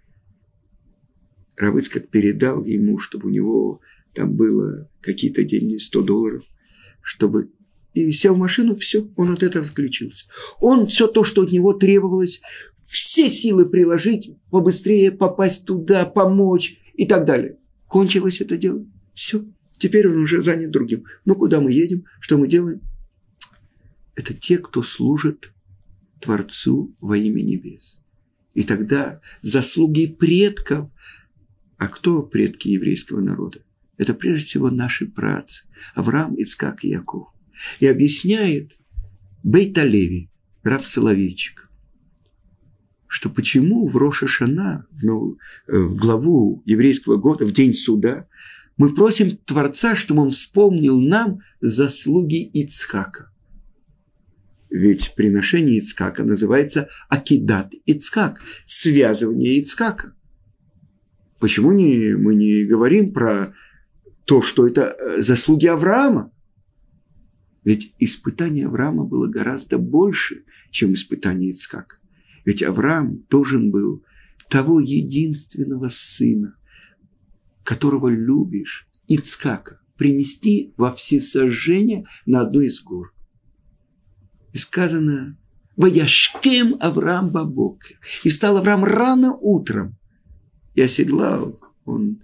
Равыцкак 1.57 2.07
передал 2.07 2.63
ему, 2.63 2.97
чтобы 2.97 3.27
у 3.27 3.31
него 3.31 3.81
там 4.13 4.35
было 4.35 4.89
какие-то 5.01 5.43
деньги, 5.43 5.77
100 5.77 6.01
долларов, 6.01 6.43
чтобы 7.01 7.51
и 7.93 8.11
сел 8.11 8.35
в 8.35 8.39
машину, 8.39 8.75
все, 8.75 9.09
он 9.17 9.31
от 9.31 9.43
этого 9.43 9.65
отключился. 9.65 10.25
Он 10.59 10.85
все 10.87 11.07
то, 11.07 11.23
что 11.23 11.41
от 11.41 11.51
него 11.51 11.73
требовалось, 11.73 12.41
все 12.83 13.29
силы 13.29 13.65
приложить, 13.65 14.31
побыстрее 14.49 15.11
попасть 15.11 15.65
туда, 15.65 16.05
помочь 16.05 16.77
и 16.93 17.05
так 17.05 17.25
далее. 17.25 17.57
Кончилось 17.87 18.41
это 18.41 18.57
дело. 18.57 18.85
Все. 19.13 19.45
Теперь 19.77 20.07
он 20.07 20.17
уже 20.17 20.41
занят 20.41 20.71
другим. 20.71 21.05
Ну, 21.25 21.35
куда 21.35 21.59
мы 21.59 21.71
едем? 21.71 22.05
Что 22.19 22.37
мы 22.37 22.47
делаем? 22.47 22.81
Это 24.15 24.33
те, 24.33 24.57
кто 24.57 24.83
служит 24.83 25.53
Творцу 26.21 26.95
во 27.01 27.17
имя 27.17 27.41
небес. 27.41 28.01
И 28.53 28.63
тогда 28.63 29.21
заслуги 29.41 30.05
предков. 30.07 30.89
А 31.77 31.87
кто 31.87 32.21
предки 32.21 32.67
еврейского 32.69 33.21
народа? 33.21 33.63
Это 33.97 34.13
прежде 34.13 34.45
всего 34.45 34.69
наши 34.69 35.05
працы. 35.05 35.65
Авраам, 35.95 36.35
Ицкак 36.35 36.83
и 36.83 36.89
Яков. 36.89 37.27
И 37.79 37.87
объясняет 37.87 38.71
Бейталеви, 39.43 40.29
Раф 40.63 40.85
Соловейчик, 40.85 41.69
что 43.07 43.29
почему 43.29 43.87
в 43.87 43.97
Роша 43.97 44.27
Шана, 44.27 44.85
в, 44.91 45.03
ну, 45.03 45.37
в 45.67 45.95
главу 45.95 46.61
еврейского 46.65 47.17
года, 47.17 47.45
в 47.45 47.51
день 47.51 47.73
суда, 47.73 48.27
мы 48.77 48.93
просим 48.93 49.37
Творца, 49.37 49.95
чтобы 49.95 50.21
он 50.21 50.29
вспомнил 50.31 50.99
нам 51.01 51.39
заслуги 51.59 52.43
Ицхака. 52.43 53.31
Ведь 54.69 55.13
приношение 55.15 55.79
Ицхака 55.79 56.23
называется 56.23 56.89
Акидат 57.09 57.73
Ицхак, 57.85 58.41
связывание 58.65 59.59
Ицхака. 59.59 60.15
Почему 61.39 61.73
не, 61.73 62.15
мы 62.15 62.35
не 62.35 62.63
говорим 62.63 63.13
про 63.13 63.53
то, 64.31 64.41
что 64.41 64.65
это 64.65 64.95
э, 64.97 65.21
заслуги 65.21 65.67
Авраама? 65.67 66.31
Ведь 67.65 67.93
испытание 67.99 68.67
Авраама 68.67 69.03
было 69.03 69.27
гораздо 69.27 69.77
больше, 69.77 70.45
чем 70.69 70.93
испытание 70.93 71.49
Ицхака. 71.49 71.97
Ведь 72.45 72.63
Авраам 72.63 73.25
должен 73.29 73.71
был 73.71 74.05
того 74.47 74.79
единственного 74.79 75.89
сына, 75.89 76.55
которого 77.65 78.07
любишь, 78.07 78.87
Ицхака, 79.09 79.81
принести 79.97 80.73
во 80.77 80.93
всесожжение 80.95 82.05
на 82.25 82.39
одну 82.39 82.61
из 82.61 82.81
гор. 82.81 83.13
И 84.53 84.57
сказано, 84.57 85.37
«Ваяшкем 85.75 86.77
Авраам 86.79 87.31
Бабокер». 87.31 87.99
И 88.23 88.29
стал 88.29 88.55
Авраам 88.55 88.85
рано 88.85 89.33
утром. 89.33 89.97
И 90.73 90.79
оседлал 90.79 91.59
он 91.83 92.21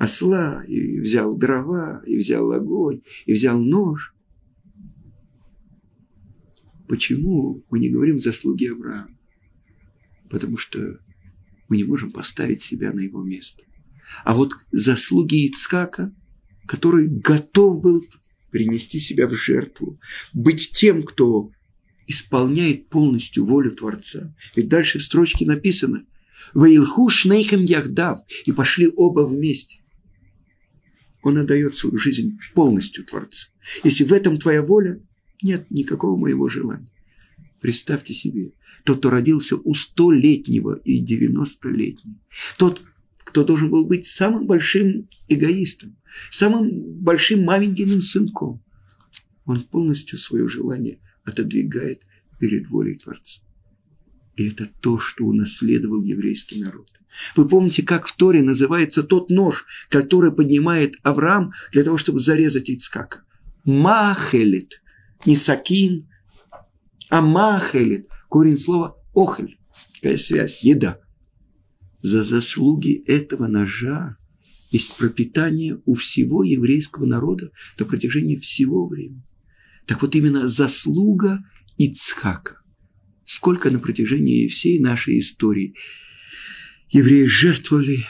осла, 0.00 0.64
и 0.66 0.98
взял 0.98 1.36
дрова, 1.36 2.02
и 2.04 2.18
взял 2.18 2.50
огонь, 2.50 3.02
и 3.26 3.32
взял 3.32 3.60
нож. 3.60 4.14
Почему 6.88 7.64
мы 7.70 7.78
не 7.78 7.90
говорим 7.90 8.18
заслуги 8.18 8.66
Авраама? 8.66 9.20
потому 10.30 10.56
что 10.56 10.78
мы 11.68 11.76
не 11.76 11.84
можем 11.84 12.12
поставить 12.12 12.62
себя 12.62 12.92
на 12.92 13.00
его 13.00 13.22
место. 13.22 13.64
А 14.24 14.34
вот 14.34 14.54
заслуги 14.70 15.48
Ицкака, 15.48 16.14
который 16.66 17.08
готов 17.08 17.82
был 17.82 18.02
принести 18.50 18.98
себя 18.98 19.28
в 19.28 19.34
жертву, 19.34 20.00
быть 20.32 20.70
тем, 20.72 21.02
кто 21.02 21.50
исполняет 22.06 22.88
полностью 22.88 23.44
волю 23.44 23.72
Творца. 23.72 24.34
Ведь 24.56 24.68
дальше 24.68 24.98
в 24.98 25.02
строчке 25.02 25.46
написано 25.46 26.04
«Ваилху 26.54 27.08
шнейхем 27.08 27.62
яхдав» 27.62 28.20
и 28.46 28.52
пошли 28.52 28.90
оба 28.96 29.20
вместе. 29.20 29.79
Он 31.22 31.38
отдает 31.38 31.74
свою 31.74 31.98
жизнь 31.98 32.38
полностью 32.54 33.04
Творцу. 33.04 33.48
Если 33.84 34.04
в 34.04 34.12
этом 34.12 34.38
твоя 34.38 34.62
воля, 34.62 35.00
нет 35.42 35.70
никакого 35.70 36.16
моего 36.16 36.48
желания. 36.48 36.88
Представьте 37.60 38.14
себе, 38.14 38.52
тот, 38.84 38.98
кто 38.98 39.10
родился 39.10 39.56
у 39.56 39.74
столетнего 39.74 40.74
и 40.84 40.98
девяностолетнего, 40.98 42.16
тот, 42.56 42.82
кто 43.18 43.44
должен 43.44 43.70
был 43.70 43.86
быть 43.86 44.06
самым 44.06 44.46
большим 44.46 45.08
эгоистом, 45.28 45.96
самым 46.30 46.70
большим 47.00 47.44
маменькиным 47.44 48.00
сынком, 48.00 48.62
он 49.44 49.62
полностью 49.64 50.18
свое 50.18 50.48
желание 50.48 51.00
отодвигает 51.24 52.02
перед 52.38 52.68
волей 52.68 52.96
Творца. 52.96 53.42
И 54.40 54.48
это 54.48 54.66
то, 54.80 54.98
что 54.98 55.26
унаследовал 55.26 56.00
еврейский 56.00 56.62
народ. 56.62 56.90
Вы 57.36 57.46
помните, 57.46 57.82
как 57.82 58.06
в 58.06 58.16
Торе 58.16 58.40
называется 58.40 59.02
тот 59.02 59.28
нож, 59.28 59.66
который 59.90 60.32
поднимает 60.32 60.94
Авраам 61.02 61.52
для 61.72 61.84
того, 61.84 61.98
чтобы 61.98 62.20
зарезать 62.20 62.70
Ицкака? 62.70 63.22
Махелит. 63.64 64.82
Не 65.26 65.36
сакин, 65.36 66.08
а 67.10 67.20
махелит, 67.20 68.08
корень 68.30 68.56
слова 68.56 68.96
охель. 69.12 69.58
Какая 69.96 70.16
связь? 70.16 70.64
Еда. 70.64 70.98
За 72.00 72.22
заслуги 72.22 72.94
этого 73.06 73.46
ножа 73.46 74.16
есть 74.70 74.96
пропитание 74.96 75.82
у 75.84 75.92
всего 75.92 76.44
еврейского 76.44 77.04
народа 77.04 77.50
на 77.78 77.84
протяжении 77.84 78.36
всего 78.36 78.88
времени. 78.88 79.22
Так 79.86 80.00
вот 80.00 80.14
именно 80.14 80.48
заслуга 80.48 81.40
Ицхака. 81.76 82.59
Сколько 83.32 83.70
на 83.70 83.78
протяжении 83.78 84.48
всей 84.48 84.80
нашей 84.80 85.20
истории 85.20 85.76
евреи 86.88 87.26
жертвовали 87.26 88.04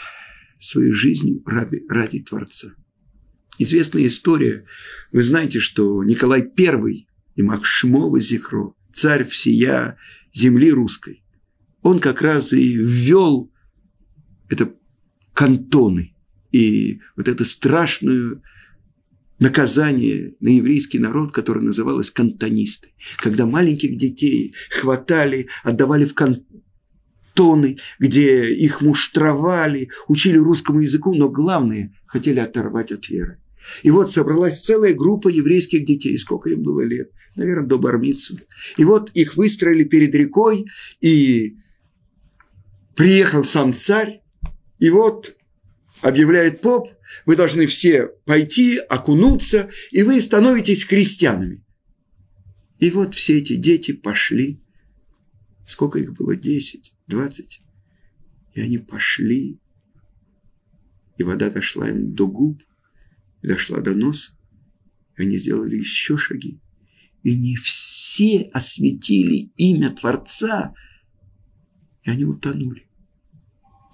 своей 0.59 0.93
жизнью 0.93 1.43
ради, 1.45 1.85
ради 1.91 2.21
Творца. 2.21 2.69
Известная 3.59 4.07
история. 4.07 4.65
Вы 5.13 5.23
знаете, 5.23 5.61
что 5.61 6.03
Николай 6.05 6.41
I, 6.41 7.07
и 7.37 7.43
Махшмова 7.43 8.19
Зихро, 8.19 8.75
царь 8.95 9.27
всея 9.27 9.99
земли 10.33 10.73
русской, 10.73 11.23
он 11.83 11.99
как 11.99 12.23
раз 12.23 12.55
и 12.55 12.75
ввел 12.75 13.53
это 14.49 14.75
кантоны 15.35 16.17
и 16.51 16.99
вот 17.15 17.29
это 17.29 17.45
страшное 17.45 18.41
наказание 19.41 20.35
на 20.41 20.49
еврейский 20.49 20.99
народ, 20.99 21.33
которое 21.33 21.63
называлось 21.63 22.11
кантонисты, 22.11 22.91
когда 23.19 23.47
маленьких 23.47 23.97
детей 23.97 24.55
хватали, 24.71 25.49
отдавали 25.65 26.05
в 26.05 26.15
кантоны, 26.15 27.79
где 27.99 28.55
их 28.55 28.83
муштровали, 28.83 29.89
учили 30.07 30.39
русскому 30.39 30.81
языку, 30.81 31.15
но 31.15 31.29
главное, 31.29 31.93
хотели 32.07 32.39
оторвать 32.39 32.93
от 32.93 33.09
веры. 33.09 33.39
И 33.83 33.91
вот 33.91 34.11
собралась 34.11 34.61
целая 34.61 34.95
группа 34.95 35.29
еврейских 35.29 35.85
детей. 35.85 36.17
Сколько 36.19 36.51
им 36.51 36.63
было 36.63 36.83
лет? 36.83 37.11
Наверное, 37.37 37.67
до 37.67 37.79
Бармицу. 37.79 38.39
И 38.77 38.85
вот 38.85 39.11
их 39.15 39.37
выстроили 39.37 39.85
перед 39.85 40.15
рекой, 40.15 40.67
и 41.01 41.57
приехал 42.95 43.45
сам 43.45 43.77
царь, 43.77 44.23
и 44.79 44.91
вот 44.91 45.37
объявляет 46.03 46.61
поп, 46.61 46.89
вы 47.27 47.37
должны 47.37 47.67
все 47.67 48.09
пойти, 48.27 48.79
окунуться, 48.79 49.71
и 49.91 50.03
вы 50.03 50.21
становитесь 50.21 50.85
крестьянами. 50.85 51.65
И 52.79 52.91
вот 52.91 53.15
все 53.15 53.39
эти 53.39 53.57
дети 53.57 53.93
пошли. 53.93 54.63
Сколько 55.67 55.99
их 55.99 56.15
было? 56.15 56.35
Десять, 56.35 56.95
двадцать. 57.07 57.61
И 58.55 58.61
они 58.61 58.79
пошли. 58.79 59.61
И 61.19 61.23
вода 61.23 61.51
дошла 61.51 61.89
им 61.89 62.15
до 62.15 62.27
губ 62.27 62.63
дошла 63.43 63.81
до 63.81 63.95
носа, 63.95 64.33
они 65.17 65.37
сделали 65.37 65.77
еще 65.77 66.17
шаги. 66.17 66.61
И 67.23 67.37
не 67.37 67.57
все 67.57 68.43
осветили 68.53 69.53
имя 69.57 69.91
Творца, 69.91 70.75
и 72.03 72.11
они 72.11 72.25
утонули. 72.25 72.89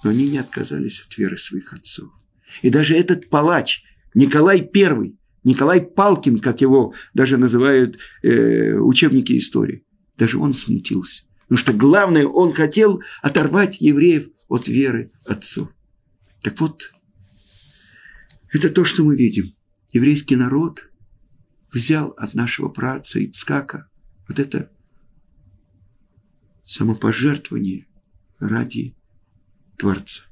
Но 0.05 0.11
они 0.11 0.29
не 0.29 0.39
отказались 0.39 1.01
от 1.01 1.17
веры 1.19 1.37
своих 1.37 1.73
отцов. 1.73 2.13
И 2.62 2.71
даже 2.71 2.95
этот 2.95 3.29
палач, 3.29 3.83
Николай 4.15 4.59
I, 4.75 5.17
Николай 5.45 5.81
Палкин, 5.81 6.38
как 6.41 6.61
его 6.61 6.95
даже 7.15 7.37
называют 7.37 7.99
э, 8.23 8.75
учебники 8.75 9.37
истории, 9.38 9.85
даже 10.17 10.38
он 10.38 10.53
смутился. 10.53 11.25
Потому 11.43 11.59
что 11.59 11.73
главное, 11.73 12.26
он 12.26 12.53
хотел 12.53 13.03
оторвать 13.23 13.81
евреев 13.81 14.29
от 14.49 14.67
веры 14.67 15.09
отцов. 15.26 15.69
Так 16.43 16.61
вот, 16.61 16.91
это 18.53 18.71
то, 18.71 18.85
что 18.85 19.05
мы 19.05 19.17
видим. 19.17 19.53
Еврейский 19.93 20.37
народ 20.37 20.91
взял 21.73 22.11
от 22.17 22.35
нашего 22.35 22.69
праца 22.69 23.25
Ицкака 23.25 23.88
вот 24.29 24.38
это 24.38 24.71
самопожертвование 26.65 27.87
ради 28.41 28.97
Творца. 29.79 30.25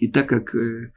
И 0.00 0.08
так 0.08 0.28
как 0.28 0.54
э, 0.54 0.92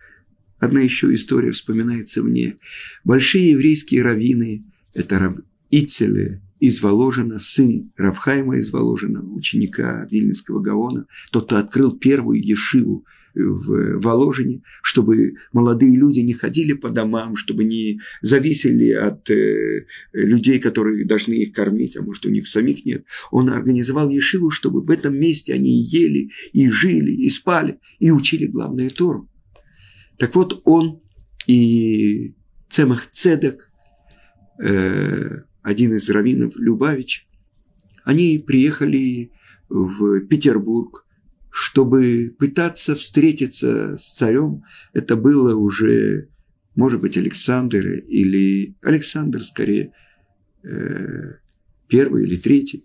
одна 0.59 0.79
еще 0.81 1.13
история 1.13 1.51
вспоминается 1.51 2.23
мне, 2.23 2.55
большие 3.03 3.51
еврейские 3.51 4.01
раввины, 4.01 4.63
это 4.93 5.19
Рав 5.19 5.37
Ицеле 5.69 6.41
из 6.59 6.81
Воложина, 6.81 7.37
сын 7.37 7.91
Равхайма 7.97 8.57
из 8.57 8.71
Воложина, 8.71 9.21
ученика 9.21 10.07
Вильнинского 10.09 10.61
Гаона, 10.61 11.05
тот, 11.31 11.47
кто 11.47 11.57
открыл 11.57 11.97
первую 11.97 12.41
ешиву 12.41 13.05
в 13.35 13.99
Воложине, 13.99 14.61
чтобы 14.81 15.35
молодые 15.51 15.95
люди 15.95 16.19
не 16.19 16.33
ходили 16.33 16.73
по 16.73 16.89
домам, 16.89 17.35
чтобы 17.35 17.63
не 17.63 17.99
зависели 18.21 18.91
от 18.91 19.29
э, 19.29 19.85
людей, 20.13 20.59
которые 20.59 21.05
должны 21.05 21.33
их 21.33 21.53
кормить, 21.53 21.97
а 21.97 22.03
может 22.03 22.25
у 22.25 22.29
них 22.29 22.47
самих 22.47 22.85
нет. 22.85 23.05
Он 23.31 23.49
организовал 23.49 24.09
Ешиву, 24.09 24.49
чтобы 24.49 24.81
в 24.81 24.89
этом 24.89 25.17
месте 25.17 25.53
они 25.53 25.81
ели, 25.81 26.31
и 26.51 26.69
жили, 26.69 27.11
и 27.11 27.29
спали, 27.29 27.79
и 27.99 28.11
учили 28.11 28.45
главное 28.45 28.89
Тору. 28.89 29.29
Так 30.17 30.35
вот, 30.35 30.61
он 30.65 31.01
и 31.47 32.35
Цемах 32.69 33.09
Цедек, 33.09 33.67
э, 34.59 35.41
один 35.61 35.93
из 35.93 36.09
раввинов 36.09 36.55
Любавич, 36.55 37.27
они 38.03 38.37
приехали 38.37 39.31
в 39.69 40.21
Петербург 40.27 41.02
чтобы 41.55 42.35
пытаться 42.39 42.95
встретиться 42.95 43.95
с 43.95 44.13
царем, 44.13 44.63
это 44.91 45.15
было 45.15 45.55
уже, 45.55 46.29
может 46.73 46.99
быть, 46.99 47.15
Александр 47.15 47.85
или 47.85 48.75
Александр, 48.81 49.43
скорее, 49.43 49.93
э, 50.63 51.33
первый 51.87 52.25
или 52.25 52.37
третий, 52.37 52.83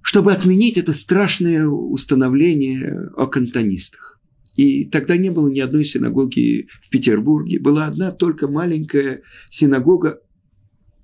чтобы 0.00 0.32
отменить 0.32 0.78
это 0.78 0.94
страшное 0.94 1.66
установление 1.66 3.10
о 3.14 3.26
кантонистах. 3.26 4.18
И 4.56 4.86
тогда 4.86 5.18
не 5.18 5.28
было 5.28 5.50
ни 5.50 5.60
одной 5.60 5.84
синагоги 5.84 6.66
в 6.70 6.88
Петербурге. 6.88 7.60
Была 7.60 7.86
одна 7.86 8.12
только 8.12 8.48
маленькая 8.48 9.20
синагога 9.50 10.20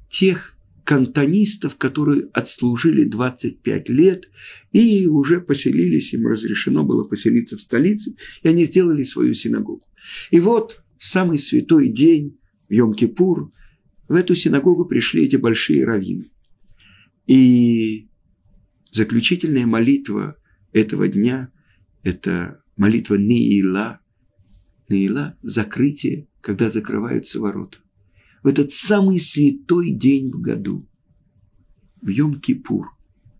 тех 0.08 0.53
кантонистов, 0.84 1.76
которые 1.76 2.28
отслужили 2.32 3.04
25 3.04 3.88
лет 3.88 4.28
и 4.72 5.06
уже 5.06 5.40
поселились, 5.40 6.12
им 6.12 6.26
разрешено 6.26 6.84
было 6.84 7.04
поселиться 7.04 7.56
в 7.56 7.60
столице, 7.60 8.14
и 8.42 8.48
они 8.48 8.64
сделали 8.64 9.02
свою 9.02 9.34
синагогу. 9.34 9.82
И 10.30 10.40
вот 10.40 10.82
самый 10.98 11.38
святой 11.38 11.88
день, 11.88 12.38
Йом-Кипур, 12.70 13.50
в 14.08 14.12
эту 14.14 14.34
синагогу 14.34 14.84
пришли 14.84 15.24
эти 15.24 15.36
большие 15.36 15.86
раввины. 15.86 16.24
И 17.26 18.10
заключительная 18.90 19.66
молитва 19.66 20.36
этого 20.72 21.08
дня– 21.08 21.48
это 22.02 22.62
молитва 22.76 23.14
Неила. 23.14 24.00
Неила– 24.90 25.38
закрытие, 25.42 26.28
когда 26.42 26.68
закрываются 26.68 27.40
ворота 27.40 27.78
в 28.44 28.46
этот 28.46 28.70
самый 28.70 29.18
святой 29.18 29.90
день 29.90 30.30
в 30.30 30.40
году, 30.40 30.86
в 32.02 32.08
Йом-Кипур. 32.08 32.84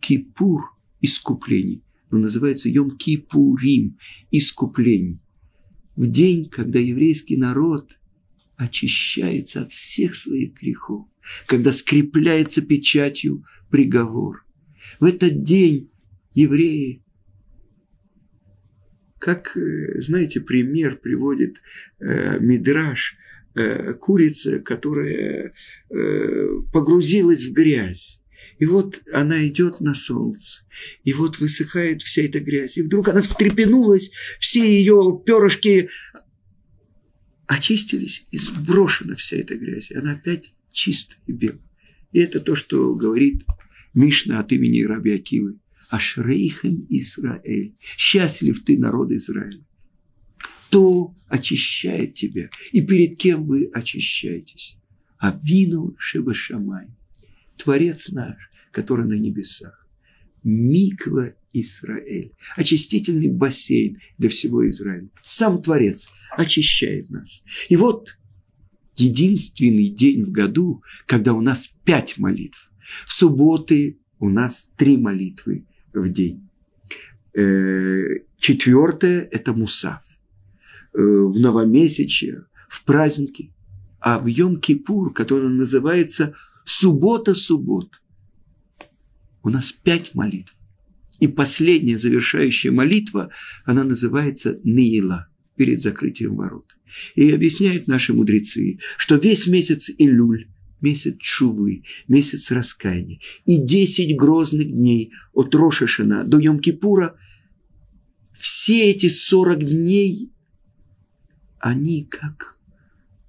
Кипур– 0.01 0.63
искуплений, 1.03 1.85
но 2.11 2.19
называется 2.19 2.71
Йом-Кипурим– 2.71 3.99
искуплений. 4.31 5.21
В 5.95 6.07
день, 6.07 6.49
когда 6.49 6.79
еврейский 6.79 7.37
народ 7.37 8.01
очищается 8.57 9.63
от 9.63 9.71
всех 9.71 10.15
своих 10.15 10.55
грехов, 10.55 11.07
когда 11.47 11.73
скрепляется 11.73 12.63
печатью 12.63 13.45
приговор. 13.71 14.47
В 15.01 15.05
этот 15.05 15.43
день 15.43 15.91
евреи 16.33 17.03
как, 19.19 19.57
э, 19.57 20.01
знаете, 20.01 20.41
пример 20.41 20.97
приводит 20.97 21.63
э, 21.99 22.39
Мидраш 22.41 23.17
Э, 23.57 23.95
курица, 23.95 24.59
которая 24.59 25.55
э, 25.89 26.49
погрузилась 26.73 27.45
в 27.45 27.53
грязь. 27.53 28.19
И 28.59 28.67
вот 28.67 29.01
она 29.13 29.47
идет 29.47 29.81
на 29.81 29.95
солнце, 29.95 30.65
и 31.05 31.13
вот 31.13 31.39
высыхает 31.39 32.03
вся 32.03 32.23
эта 32.23 32.41
грязь. 32.41 32.77
И 32.79 32.83
вдруг 32.83 33.09
она 33.09 33.23
встрепенулась, 33.23 34.11
все 34.41 34.61
ее 34.61 35.23
перышки 35.25 35.89
очистились, 37.47 38.27
и 38.33 38.39
сброшена 38.39 39.15
вся 39.15 39.37
эта 39.37 39.55
грязь. 39.55 39.93
И 39.93 39.95
она 39.95 40.15
опять 40.15 40.53
чистая 40.73 41.21
и 41.29 41.33
белая. 41.33 41.61
И 42.11 42.19
это 42.19 42.41
то, 42.41 42.57
что 42.57 42.97
говорит 42.97 43.45
Мишна 43.93 44.41
от 44.41 44.51
имени 44.51 44.83
Раби 44.83 45.13
Акивы. 45.13 45.61
Ашрейхем 45.91 46.85
Исраэль. 46.89 47.77
Счастлив 47.79 48.65
ты, 48.65 48.79
народ 48.79 49.13
Израиля 49.13 49.65
кто 50.75 51.15
очищает 51.29 52.15
тебя 52.15 52.51
и 52.73 52.81
перед 52.81 53.17
кем 53.17 53.47
вы 53.47 53.71
очищаетесь. 53.73 54.77
А 55.19 55.39
вину 55.41 55.95
Шебашамай, 55.99 56.89
Творец 57.57 58.09
наш, 58.09 58.51
который 58.73 59.07
на 59.07 59.15
небесах. 59.15 59.87
Миква 60.43 61.37
Израиль, 61.53 62.33
очистительный 62.57 63.31
бассейн 63.31 64.01
для 64.19 64.29
всего 64.29 64.67
Израиля. 64.69 65.09
Сам 65.23 65.63
Творец 65.63 66.09
очищает 66.37 67.09
нас. 67.09 67.45
И 67.69 67.77
вот 67.77 68.19
единственный 68.97 69.91
день 69.91 70.25
в 70.25 70.33
году, 70.33 70.83
когда 71.07 71.35
у 71.35 71.41
нас 71.41 71.73
пять 71.85 72.19
молитв. 72.19 72.73
В 73.07 73.13
субботы 73.13 74.01
у 74.19 74.29
нас 74.29 74.73
три 74.77 74.97
молитвы 74.97 75.67
в 75.93 76.11
день. 76.11 76.51
Э, 77.33 78.07
четвертое– 78.39 79.21
это 79.31 79.53
Мусав. 79.53 80.03
Э, 80.97 81.01
в 81.01 81.41
новомесячье, 81.41 82.45
в 82.69 82.85
праздники, 82.85 83.53
а 83.99 84.21
в 84.21 84.27
Йом-Кипур, 84.29 85.13
который 85.13 85.49
называется 85.49 86.35
суббота-суббот. 86.65 88.01
У 89.43 89.49
нас 89.49 89.73
пять 89.73 90.15
молитв. 90.15 90.55
И 91.19 91.27
последняя 91.27 91.99
завершающая 91.99 92.71
молитва, 92.71 93.31
она 93.65 93.83
называется 93.83 94.61
Ниила, 94.63 95.27
перед 95.57 95.81
закрытием 95.81 96.37
ворот. 96.37 96.77
И 97.17 97.29
объясняют 97.33 97.89
наши 97.89 98.13
мудрецы, 98.13 98.79
что 98.97 99.17
весь 99.17 99.49
месяц 99.49 99.91
Илюль, 99.99 100.47
месяц 100.81 101.17
Чувы, 101.19 101.83
месяц 102.07 102.53
раскаяния, 102.53 103.19
и 103.47 103.61
десять 103.61 104.17
грозных 104.17 104.69
дней 104.71 105.13
от 105.33 105.53
Рошашина 105.57 106.23
до 106.23 106.39
Йом-Кипура, 106.39 107.15
все 108.33 108.91
эти 108.93 109.09
сорок 109.09 109.59
дней 109.59 110.31
они 111.65 112.05
как 112.05 112.59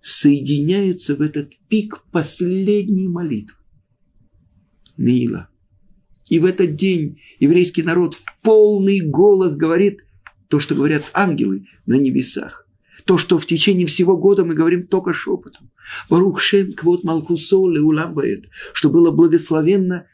соединяются 0.02 1.16
в 1.16 1.22
этот 1.22 1.54
пик 1.70 2.04
последней 2.12 3.08
молитвы. 3.08 3.56
Нила. 4.98 5.48
И 6.28 6.40
в 6.40 6.46
этот 6.46 6.76
день 6.76 7.22
еврейский 7.40 7.82
народ 7.82 8.14
в 8.14 8.26
полный 8.44 9.00
голос 9.00 9.56
говорит 9.56 10.04
то, 10.50 10.60
что 10.60 10.76
говорят 10.76 11.10
ангелы 11.14 11.68
на 11.86 11.94
небесах. 11.94 12.68
То, 13.06 13.18
что 13.18 13.40
в 13.40 13.46
течение 13.46 13.88
всего 13.88 14.18
года 14.18 14.44
мы 14.44 14.54
говорим 14.54 14.86
только 14.86 15.14
шепотом. 15.14 15.72
Барух 16.10 16.42
Шем 16.42 16.74
Квот 16.74 17.06
Малхусол 17.06 17.74
и 17.78 17.80
Уламбает, 17.80 18.50
что 18.74 18.90
было 18.90 19.12
благословенно 19.12 20.08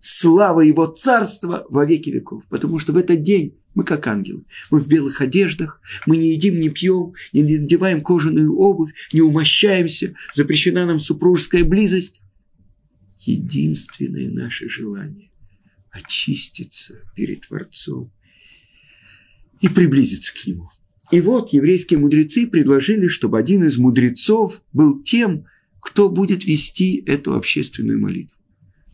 слава 0.00 0.62
его 0.62 0.86
царства 0.86 1.64
во 1.68 1.84
веки 1.84 2.10
веков. 2.10 2.42
Потому 2.48 2.80
что 2.80 2.92
в 2.92 2.96
этот 2.96 3.22
день 3.22 3.56
мы 3.78 3.84
как 3.84 4.08
ангелы. 4.08 4.44
Мы 4.72 4.80
в 4.80 4.88
белых 4.88 5.20
одеждах, 5.20 5.80
мы 6.04 6.16
не 6.16 6.32
едим, 6.32 6.58
не 6.58 6.68
пьем, 6.68 7.14
не 7.32 7.44
надеваем 7.44 8.00
кожаную 8.00 8.52
обувь, 8.56 8.92
не 9.12 9.20
умощаемся, 9.20 10.16
запрещена 10.34 10.84
нам 10.84 10.98
супружеская 10.98 11.62
близость. 11.62 12.20
Единственное 13.18 14.32
наше 14.32 14.68
желание– 14.68 15.30
очиститься 15.92 16.98
перед 17.14 17.46
Творцом 17.46 18.12
и 19.60 19.68
приблизиться 19.68 20.34
к 20.34 20.44
Нему. 20.44 20.68
И 21.12 21.20
вот 21.20 21.52
еврейские 21.52 22.00
мудрецы 22.00 22.48
предложили, 22.48 23.06
чтобы 23.06 23.38
один 23.38 23.62
из 23.62 23.78
мудрецов 23.78 24.60
был 24.72 25.04
тем, 25.04 25.46
кто 25.80 26.08
будет 26.08 26.44
вести 26.44 27.04
эту 27.06 27.34
общественную 27.34 28.00
молитву. 28.00 28.37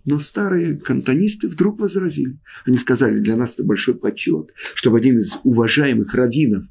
Но 0.07 0.19
старые 0.19 0.77
кантонисты 0.77 1.49
вдруг 1.49 1.81
возразили. 1.81 2.39
Они 2.67 2.77
сказали, 2.77 3.21
для 3.21 3.37
нас 3.37 3.55
это 3.55 3.65
большой 3.65 3.95
почет, 3.95 4.51
чтобы 4.75 4.99
один 4.99 5.19
из 5.19 5.39
уважаемых 5.45 6.15
раввинов 6.15 6.65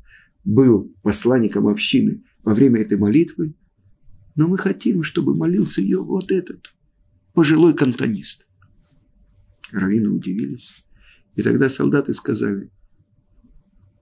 был 0.43 0.93
посланником 1.01 1.67
общины 1.67 2.23
во 2.43 2.53
время 2.53 2.81
этой 2.81 2.97
молитвы, 2.97 3.55
но 4.35 4.47
мы 4.47 4.57
хотим, 4.57 5.03
чтобы 5.03 5.35
молился 5.35 5.81
ее 5.81 6.03
вот 6.03 6.31
этот 6.31 6.73
пожилой 7.33 7.73
кантонист. 7.73 8.47
Раввины 9.71 10.09
удивились. 10.09 10.85
И 11.35 11.41
тогда 11.41 11.69
солдаты 11.69 12.13
сказали, 12.13 12.69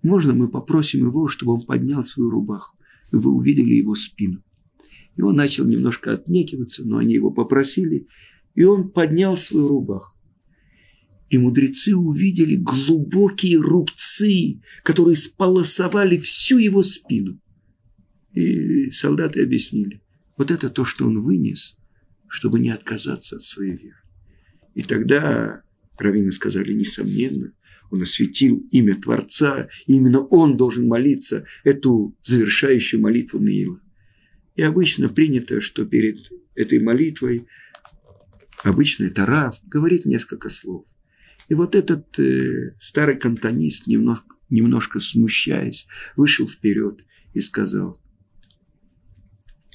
можно 0.03 0.33
мы 0.33 0.49
попросим 0.49 1.05
его, 1.05 1.27
чтобы 1.27 1.53
он 1.53 1.61
поднял 1.61 2.03
свою 2.03 2.29
рубаху, 2.29 2.77
и 3.13 3.15
вы 3.15 3.31
увидели 3.31 3.75
его 3.75 3.95
спину. 3.95 4.43
И 5.15 5.21
он 5.21 5.35
начал 5.35 5.65
немножко 5.65 6.13
отнекиваться, 6.13 6.83
но 6.83 6.97
они 6.97 7.13
его 7.13 7.31
попросили, 7.31 8.07
и 8.55 8.63
он 8.63 8.89
поднял 8.89 9.37
свою 9.37 9.67
рубаху. 9.67 10.17
И 11.29 11.37
мудрецы 11.37 11.95
увидели 11.95 12.55
глубокие 12.55 13.57
рубцы, 13.57 14.61
которые 14.83 15.15
сполосовали 15.15 16.17
всю 16.17 16.57
его 16.57 16.83
спину. 16.83 17.39
И 18.33 18.91
солдаты 18.91 19.41
объяснили, 19.41 20.01
вот 20.37 20.51
это 20.51 20.69
то, 20.69 20.83
что 20.83 21.05
он 21.05 21.19
вынес, 21.19 21.77
чтобы 22.27 22.59
не 22.59 22.69
отказаться 22.69 23.37
от 23.37 23.43
своей 23.43 23.77
веры. 23.77 23.97
И 24.75 24.81
тогда 24.81 25.63
раввины 25.97 26.31
сказали, 26.31 26.73
несомненно, 26.73 27.53
он 27.91 28.01
осветил 28.01 28.65
имя 28.71 28.95
Творца, 28.95 29.67
и 29.85 29.93
именно 29.93 30.21
он 30.21 30.55
должен 30.55 30.87
молиться 30.87 31.45
эту 31.63 32.17
завершающую 32.23 33.01
молитву 33.01 33.39
Наила. 33.39 33.81
И 34.55 34.61
обычно 34.61 35.09
принято, 35.09 35.59
что 35.61 35.85
перед 35.85 36.17
этой 36.55 36.79
молитвой 36.79 37.47
обычно 38.63 39.05
это 39.05 39.25
Рав 39.25 39.55
говорит 39.65 40.05
несколько 40.05 40.49
слов. 40.49 40.85
И 41.49 41.53
вот 41.53 41.75
этот 41.75 42.17
э, 42.19 42.75
старый 42.79 43.17
кантонист, 43.17 43.87
немножко, 43.87 44.35
немножко 44.49 44.99
смущаясь, 44.99 45.87
вышел 46.15 46.47
вперед 46.47 47.03
и 47.33 47.41
сказал, 47.41 47.99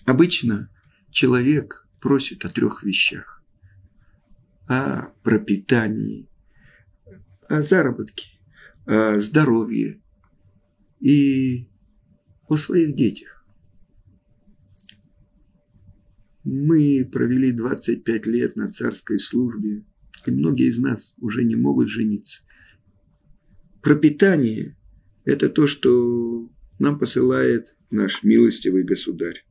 обычно 0.05 0.71
человек 1.11 1.89
просит 2.01 2.45
о 2.45 2.49
трех 2.49 2.83
вещах. 2.83 3.43
О 4.69 5.13
пропитании, 5.23 6.29
о 7.49 7.63
заработке, 7.63 8.31
о 8.85 9.19
здоровье 9.19 10.01
и 11.01 11.69
о 12.49 12.57
своих 12.57 12.97
детях. 12.97 13.36
Мы 16.49 17.05
провели 17.11 17.51
25 17.51 18.27
лет 18.27 18.55
на 18.55 18.71
царской 18.71 19.19
службе, 19.19 19.85
и 20.27 20.31
многие 20.31 20.69
из 20.69 20.79
нас 20.79 21.13
уже 21.19 21.43
не 21.43 21.57
могут 21.57 21.89
жениться. 21.89 22.45
Пропитание– 23.83 24.79
это 25.25 25.49
то, 25.49 25.67
что 25.67 26.49
нам 26.79 27.01
посылает 27.01 27.77
наш 27.91 28.23
милостивый 28.23 28.85
государь. 28.85 29.45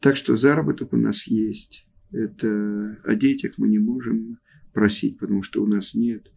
Так 0.00 0.16
что 0.16 0.36
заработок 0.36 0.94
у 0.94 0.96
нас 0.96 1.26
есть. 1.26 1.86
Это 2.10 2.98
о 3.04 3.14
детях 3.16 3.58
мы 3.58 3.68
не 3.68 3.78
можем 3.78 4.38
просить, 4.72 5.18
потому 5.18 5.42
что 5.42 5.62
у 5.62 5.66
нас 5.66 5.94
нет. 5.94 6.32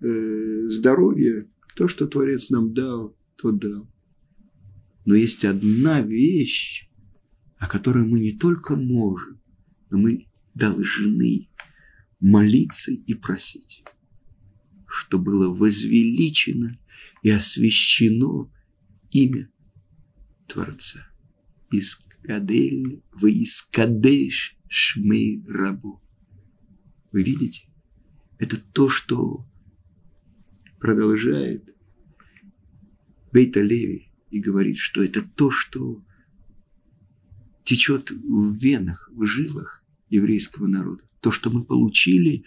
Э, 0.00 0.68
здоровье, 0.70 1.46
то, 1.74 1.86
что 1.86 2.06
Творец 2.06 2.48
нам 2.48 2.72
дал, 2.72 3.14
то 3.36 3.50
дал. 3.50 3.86
Но 5.04 5.14
есть 5.14 5.44
одна 5.44 6.00
вещь, 6.00 6.86
о 7.58 7.66
которой 7.66 8.06
мы 8.06 8.20
не 8.20 8.32
только 8.32 8.76
можем, 8.76 9.40
но 9.90 9.98
мы 9.98 10.28
должны 10.54 11.48
молиться 12.20 12.92
и 12.92 13.14
просить, 13.14 13.84
что 14.86 15.18
было 15.18 15.48
возвеличено 15.48 16.78
и 17.22 17.30
освящено 17.30 18.50
имя 19.10 19.50
Творца. 20.48 21.06
Из 21.70 21.96
Кадель, 22.22 23.02
вы 23.12 23.32
из 23.32 23.62
Кадеш 23.62 24.56
Шмей 24.68 25.44
Рабу. 25.46 26.00
Вы 27.12 27.22
видите? 27.22 27.68
Это 28.38 28.56
то, 28.56 28.88
что 28.88 29.46
продолжает 30.78 31.74
Бейта 33.32 33.60
Леви 33.60 34.10
и 34.30 34.40
говорит, 34.40 34.76
что 34.76 35.02
это 35.02 35.22
то, 35.22 35.50
что 35.50 36.04
течет 37.66 38.10
в 38.10 38.56
венах, 38.58 39.10
в 39.12 39.26
жилах 39.26 39.84
еврейского 40.08 40.66
народа. 40.66 41.02
То, 41.20 41.30
что 41.30 41.50
мы 41.50 41.64
получили 41.64 42.44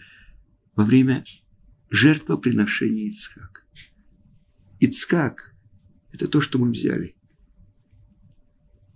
во 0.74 0.84
время 0.84 1.24
жертвоприношения 1.90 3.08
Ицхак. 3.08 3.66
Ицхак– 4.80 5.54
это 6.12 6.26
то, 6.26 6.40
что 6.40 6.58
мы 6.58 6.70
взяли 6.70 7.14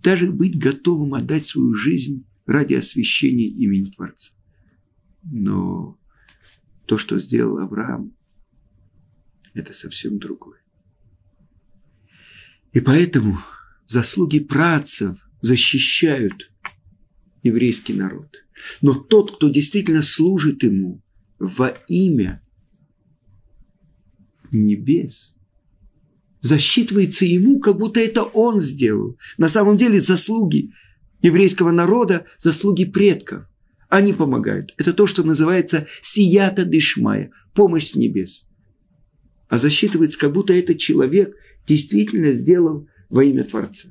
даже 0.05 0.31
быть 0.31 0.59
готовым 0.59 1.15
отдать 1.15 1.45
свою 1.45 1.73
жизнь 1.73 2.27
ради 2.45 2.75
освящения 2.75 3.47
имени 3.47 3.89
Творца. 3.89 4.33
Но 5.23 5.99
то, 6.85 6.99
что 6.99 7.17
сделал 7.17 7.57
Авраам, 7.57 8.15
это 9.55 9.73
совсем 9.73 10.19
другое. 10.19 10.61
И 12.71 12.81
поэтому 12.81 13.39
заслуги 13.87 14.39
працев 14.39 15.27
защищают 15.45 16.51
еврейский 17.43 17.93
народ. 17.93 18.43
Но 18.81 18.95
тот, 18.95 19.35
кто 19.35 19.49
действительно 19.49 20.01
служит 20.01 20.63
ему 20.63 21.03
во 21.37 21.69
имя 21.87 22.39
небес, 24.51 25.35
засчитывается 26.41 27.25
ему, 27.25 27.59
как 27.59 27.77
будто 27.77 27.99
это 27.99 28.23
он 28.23 28.59
сделал. 28.59 29.17
На 29.37 29.47
самом 29.47 29.77
деле 29.77 29.99
заслуги 30.01 30.71
еврейского 31.21 31.71
народа, 31.71 32.25
заслуги 32.39 32.85
предков. 32.85 33.45
Они 33.87 34.13
помогают. 34.13 34.73
Это 34.77 34.93
то, 34.93 35.05
что 35.05 35.21
называется 35.21 35.85
сията 36.01 36.65
дышмая, 36.65 37.31
помощь 37.53 37.91
с 37.91 37.95
небес. 37.95 38.47
А 39.47 39.59
засчитывается, 39.59 40.17
как 40.17 40.33
будто 40.33 40.53
этот 40.53 40.79
человек 40.79 41.35
действительно 41.67 42.31
сделал 42.31 42.87
во 43.09 43.23
имя 43.23 43.43
Творца. 43.43 43.89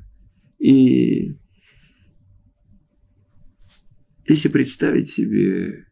И 0.58 1.36
если 4.26 4.48
представить 4.48 5.08
себе 5.08 5.86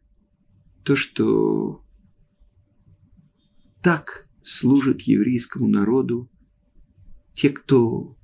то, 0.83 0.95
что 0.95 1.83
так 3.81 4.27
служит 4.43 5.01
еврейскому 5.01 5.67
народу 5.67 6.29
те, 7.33 7.49
кто 7.49 8.17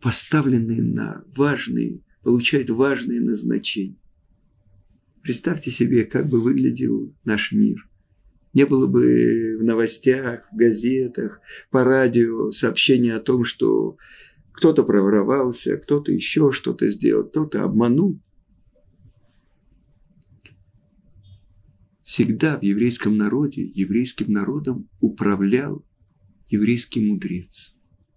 поставлены 0.00 0.82
на 0.82 1.24
важные, 1.36 2.02
получают 2.22 2.70
важные 2.70 3.20
назначения. 3.20 4.00
Представьте 5.22 5.70
себе, 5.70 6.04
как 6.04 6.26
бы 6.30 6.40
выглядел 6.40 7.12
наш 7.24 7.52
мир. 7.52 7.88
Не 8.54 8.64
было 8.64 8.86
бы 8.86 9.56
в 9.60 9.64
новостях, 9.64 10.48
в 10.52 10.56
газетах, 10.56 11.40
по 11.70 11.84
радио 11.84 12.50
сообщения 12.50 13.14
о 13.14 13.20
том, 13.20 13.44
что 13.44 13.96
кто-то 14.52 14.84
проворовался, 14.84 15.76
кто-то 15.76 16.12
еще 16.12 16.50
что-то 16.50 16.88
сделал, 16.88 17.24
кто-то 17.24 17.62
обманул. 17.62 18.20
Всегда 22.08 22.58
в 22.58 22.62
еврейском 22.62 23.18
народе, 23.18 23.70
еврейским 23.74 24.32
народом 24.32 24.88
управлял 25.02 25.84
еврейский 26.48 27.06
мудрец 27.06 27.74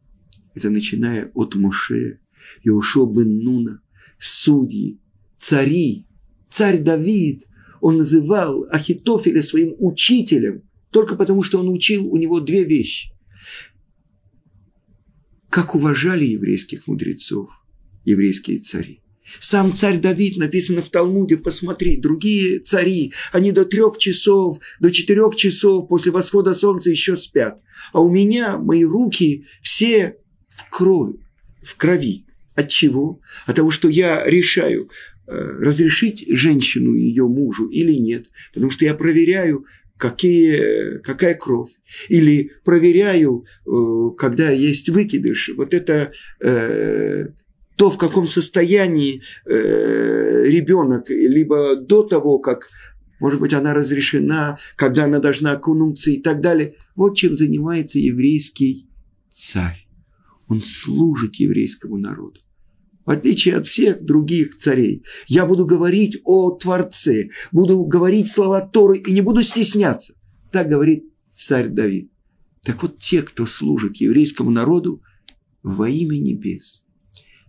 –это 0.56 0.70
начиная 0.70 1.30
от 1.34 1.56
Муше, 1.56 2.22
Иошуа 2.64 3.06
бен 3.14 3.40
Нуна, 3.40 3.82
судьи, 4.18 5.02
цари, 5.36 6.08
царь 6.50 6.82
Давид, 6.82 7.46
он 7.82 7.98
называл 7.98 8.66
Ахитофеля 8.72 9.44
своим 9.44 9.76
учителем, 9.78 10.64
только 10.90 11.18
потому 11.18 11.44
что 11.44 11.60
он 11.60 11.68
учил 11.68 12.08
у 12.08 12.16
него 12.16 12.40
две 12.40 12.64
вещи. 12.64 13.12
Как 15.50 15.76
уважали 15.76 16.24
еврейских 16.24 16.88
мудрецов, 16.88 17.66
еврейские 18.06 18.60
цари. 18.60 19.02
Сам 19.40 19.74
царь 19.74 20.00
Давид, 20.00 20.38
написано 20.38 20.82
в 20.82 20.90
Талмуде, 20.90 21.38
посмотри, 21.38 21.98
другие 21.98 22.60
цари, 22.60 23.14
они 23.32 23.52
до 23.52 23.66
трех 23.66 23.98
часов, 23.98 24.60
до 24.80 24.92
четырех 24.92 25.36
часов 25.36 25.88
после 25.88 26.12
восхода 26.12 26.54
солнца 26.54 26.90
еще 26.90 27.16
спят. 27.16 27.62
А 27.94 28.02
у 28.02 28.10
меня 28.10 28.58
мои 28.58 28.84
руки 28.84 29.46
все 29.62 30.18
в 30.50 30.70
крови, 30.70 31.20
в 31.62 31.76
крови. 31.76 32.26
От 32.56 32.68
чего? 32.68 33.22
От 33.46 33.56
того, 33.56 33.72
что 33.72 33.88
я 33.88 34.24
решаю, 34.26 34.90
э, 35.28 35.34
разрешить 35.34 36.26
женщину 36.28 36.94
ее 36.94 37.28
мужу 37.28 37.68
или 37.68 37.94
нет. 37.94 38.26
Потому 38.54 38.72
что 38.72 38.84
я 38.84 38.94
проверяю, 38.94 39.66
какие, 39.98 41.00
какая 41.00 41.36
кровь. 41.36 41.72
Или 42.10 42.52
проверяю, 42.66 43.46
э, 43.66 44.16
когда 44.18 44.50
есть 44.50 44.90
выкидыш. 44.90 45.52
Вот 45.56 45.74
это 45.74 46.12
э, 46.42 47.28
то, 47.82 47.90
в 47.90 47.98
каком 47.98 48.28
состоянии 48.28 49.24
ребенок, 49.44 51.10
либо 51.10 51.76
до 51.76 52.04
того, 52.04 52.38
как, 52.38 52.70
может 53.20 53.40
быть, 53.40 53.54
она 53.56 53.74
разрешена, 53.74 54.56
когда 54.76 55.06
она 55.06 55.18
должна 55.18 55.54
окунуться 55.54 56.12
и 56.12 56.22
так 56.22 56.42
далее. 56.42 56.76
Вот 56.96 57.18
чем 57.18 57.36
занимается 57.36 57.98
еврейский 57.98 58.88
царь. 59.32 59.88
Он 60.48 60.62
служит 60.62 61.38
еврейскому 61.38 61.98
народу. 61.98 62.40
В 63.04 63.10
отличие 63.10 63.56
от 63.56 63.66
всех 63.66 64.04
других 64.06 64.58
царей, 64.58 65.04
я 65.26 65.48
буду 65.48 65.66
говорить 65.66 66.22
о 66.24 66.52
Творце, 66.52 67.30
буду 67.52 67.84
говорить 67.86 68.28
слова 68.28 68.62
Торы 68.62 69.00
и 69.00 69.12
не 69.12 69.22
буду 69.22 69.42
стесняться. 69.42 70.14
Так 70.52 70.70
говорит 70.70 71.06
царь 71.34 71.70
Давид. 71.70 72.12
Так 72.62 72.84
вот, 72.84 73.00
те, 73.00 73.24
кто 73.24 73.48
служит 73.48 73.98
еврейскому 73.98 74.52
народу 74.52 75.02
во 75.64 75.90
имя 75.90 76.20
небес, 76.20 76.86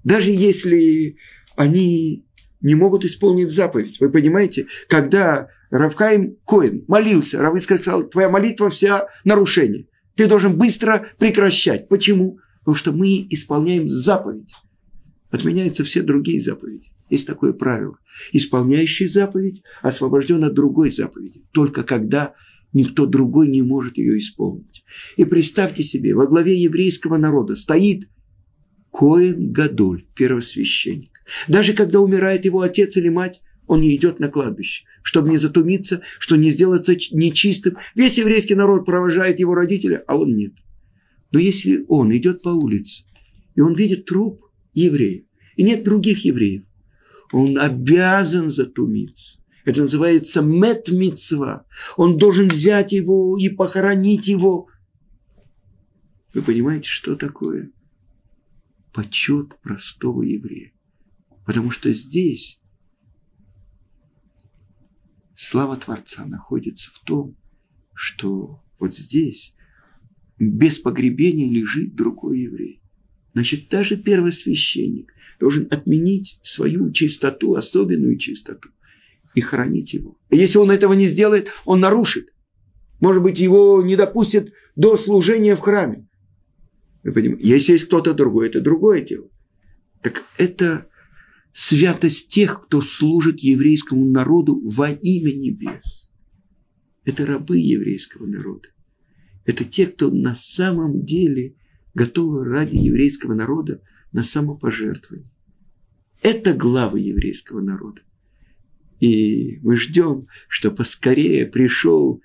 даже 0.05 0.31
если 0.31 1.17
они 1.57 2.27
не 2.61 2.75
могут 2.75 3.05
исполнить 3.05 3.51
заповедь. 3.51 4.01
Вы 4.01 4.11
понимаете, 4.11 4.67
когда 4.89 5.49
Равхайм 5.71 6.37
Коин 6.47 6.85
молился, 6.87 7.41
Равы 7.41 7.61
сказал, 7.61 8.05
твоя 8.05 8.29
молитва 8.29 8.71
вся 8.71 9.07
нарушение. 9.25 9.87
Ты 10.15 10.27
должен 10.27 10.57
быстро 10.57 11.07
прекращать. 11.19 11.89
Почему? 11.89 12.39
Потому 12.61 12.75
что 12.75 12.93
мы 12.93 13.27
исполняем 13.31 13.89
заповедь. 13.89 14.53
Отменяются 15.31 15.83
все 15.83 16.03
другие 16.03 16.41
заповеди. 16.41 16.93
Есть 17.09 17.27
такое 17.27 17.53
правило. 17.53 17.97
Исполняющий 18.33 19.07
заповедь 19.07 19.63
освобожден 19.81 20.45
от 20.45 20.55
другой 20.55 20.91
заповеди. 20.91 21.45
Только 21.53 21.83
когда 21.83 22.35
никто 22.73 23.07
другой 23.07 23.49
не 23.49 23.63
может 23.63 23.99
ее 23.99 24.19
исполнить. 24.19 24.85
И 25.17 25.25
представьте 25.25 25.83
себе, 25.83 26.15
во 26.15 26.27
главе 26.27 26.55
еврейского 26.55 27.17
народа 27.17 27.57
стоит 27.57 28.09
Коин 28.93 29.53
Гадоль, 29.53 30.05
первосвященник. 30.15 31.11
Даже 31.49 31.73
когда 31.73 32.01
умирает 32.01 32.45
его 32.45 32.61
отец 32.61 32.97
или 32.97 33.09
мать, 33.09 33.41
он 33.67 33.81
не 33.81 33.97
идет 33.97 34.21
на 34.21 34.29
кладбище, 34.29 34.85
чтобы 35.03 35.31
не 35.31 35.39
затумиться, 35.39 36.03
что 36.19 36.37
не 36.37 36.51
сделаться 36.51 36.95
нечистым. 37.13 37.79
Весь 37.95 38.19
еврейский 38.19 38.55
народ 38.55 38.85
провожает 38.85 39.41
его 39.41 39.55
родителя, 39.55 40.05
а 40.07 40.19
он 40.19 40.37
нет. 40.37 40.53
Но 41.31 41.39
если 41.39 41.85
он 41.89 42.15
идет 42.15 42.43
по 42.43 42.51
улице, 42.51 43.05
и 43.55 43.63
он 43.63 43.75
видит 43.75 44.05
труп 44.05 44.45
еврея, 44.75 45.25
и 45.57 45.63
нет 45.63 45.85
других 45.85 46.27
евреев, 46.27 46.65
он 47.33 47.59
обязан 47.59 48.51
затумиться. 48.51 49.39
Это 49.65 49.81
называется 49.81 50.43
мет 50.43 50.89
Он 51.97 52.19
должен 52.19 52.49
взять 52.49 52.93
его 52.93 53.39
и 53.39 53.49
похоронить 53.49 54.29
его. 54.29 54.67
Вы 56.35 56.43
понимаете, 56.43 56.89
что 56.89 57.17
такое 57.17 57.71
почет 58.93 59.61
простого 59.61 60.23
еврея? 60.23 60.73
Потому 61.45 61.71
что 61.71 61.93
здесь 61.93 62.61
слава 65.35 65.77
Творца 65.77 66.25
находится 66.27 66.91
в 66.93 67.01
том, 67.01 67.37
что 67.95 68.63
вот 68.79 68.95
здесь 68.95 69.55
без 70.39 70.79
погребения 70.79 71.51
лежит 71.51 71.95
другой 71.95 72.41
еврей. 72.41 72.83
Значит, 73.35 73.69
даже 73.69 73.97
первосвященник 73.97 75.13
должен 75.41 75.67
отменить 75.71 76.39
свою 76.43 76.93
чистоту, 76.93 77.55
особенную 77.55 78.19
чистоту, 78.19 78.69
и 79.35 79.41
хранить 79.41 79.95
его. 79.95 80.19
И 80.31 80.37
если 80.37 80.59
он 80.59 80.71
этого 80.71 80.93
не 80.93 81.09
сделает, 81.09 81.51
он 81.65 81.81
нарушит. 81.81 82.29
Может 83.01 83.23
быть, 83.23 83.39
его 83.39 83.83
не 83.83 83.97
допустят 83.97 84.53
до 84.77 84.97
служения 84.97 85.57
в 85.57 85.61
храме. 85.61 86.09
Вы 87.03 87.13
понимаете? 87.13 87.49
Если 87.49 87.73
есть 87.73 87.87
кто-то 87.87 88.15
другой, 88.15 88.47
это 88.49 88.61
другое 88.61 89.01
дело. 89.01 89.29
Так 90.01 90.25
это 90.39 90.89
святость 91.53 92.29
тех, 92.31 92.63
кто 92.65 92.81
служит 92.81 93.41
еврейскому 93.41 94.11
народу 94.11 94.61
во 94.65 94.91
имя 94.91 95.33
небес. 95.33 96.11
Это 97.05 97.27
рабы 97.27 97.59
еврейского 97.59 98.27
народа. 98.27 98.69
Это 99.45 99.65
те, 99.65 99.87
кто 99.87 100.11
на 100.11 100.35
самом 100.35 101.05
деле 101.05 101.57
готовы 101.95 102.45
ради 102.45 102.77
еврейского 102.77 103.35
народа 103.35 103.83
на 104.13 104.23
самопожертвование. 104.23 105.31
Это 106.23 106.55
главы 106.55 107.01
еврейского 107.01 107.61
народа. 107.61 108.03
И 109.01 109.59
мы 109.63 109.77
ждем, 109.77 110.23
что 110.49 110.71
поскорее 110.71 111.47
пришел 111.47 112.23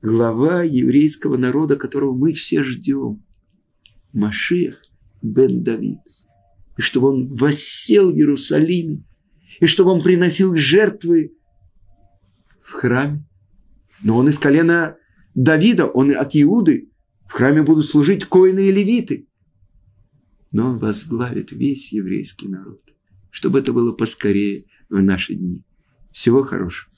глава 0.00 0.62
еврейского 0.62 1.36
народа, 1.36 1.76
которого 1.76 2.16
мы 2.16 2.32
все 2.32 2.62
ждем. 2.62 3.24
Машех 4.12 4.82
бен 5.22 5.62
Давид 5.62 5.98
и 6.76 6.82
чтобы 6.82 7.08
он 7.08 7.34
воссел 7.34 8.12
в 8.12 8.16
Иерусалиме, 8.16 9.04
и 9.60 9.66
чтобы 9.66 9.90
он 9.90 10.02
приносил 10.02 10.54
жертвы 10.56 11.36
в 12.62 12.72
храме. 12.72 13.24
Но 14.02 14.16
он 14.16 14.28
из 14.28 14.38
колена 14.38 14.96
Давида, 15.34 15.86
он 15.86 16.16
от 16.16 16.34
Иуды, 16.34 16.90
в 17.26 17.32
храме 17.32 17.62
будут 17.62 17.84
служить 17.84 18.24
коины 18.24 18.68
и 18.68 18.72
левиты. 18.72 19.28
Но 20.50 20.70
он 20.70 20.78
возглавит 20.78 21.52
весь 21.52 21.92
еврейский 21.92 22.48
народ, 22.48 22.82
чтобы 23.30 23.60
это 23.60 23.72
было 23.72 23.92
поскорее 23.92 24.64
в 24.88 25.00
наши 25.02 25.34
дни. 25.34 25.64
Всего 26.12 26.42
хорошего. 26.42 26.90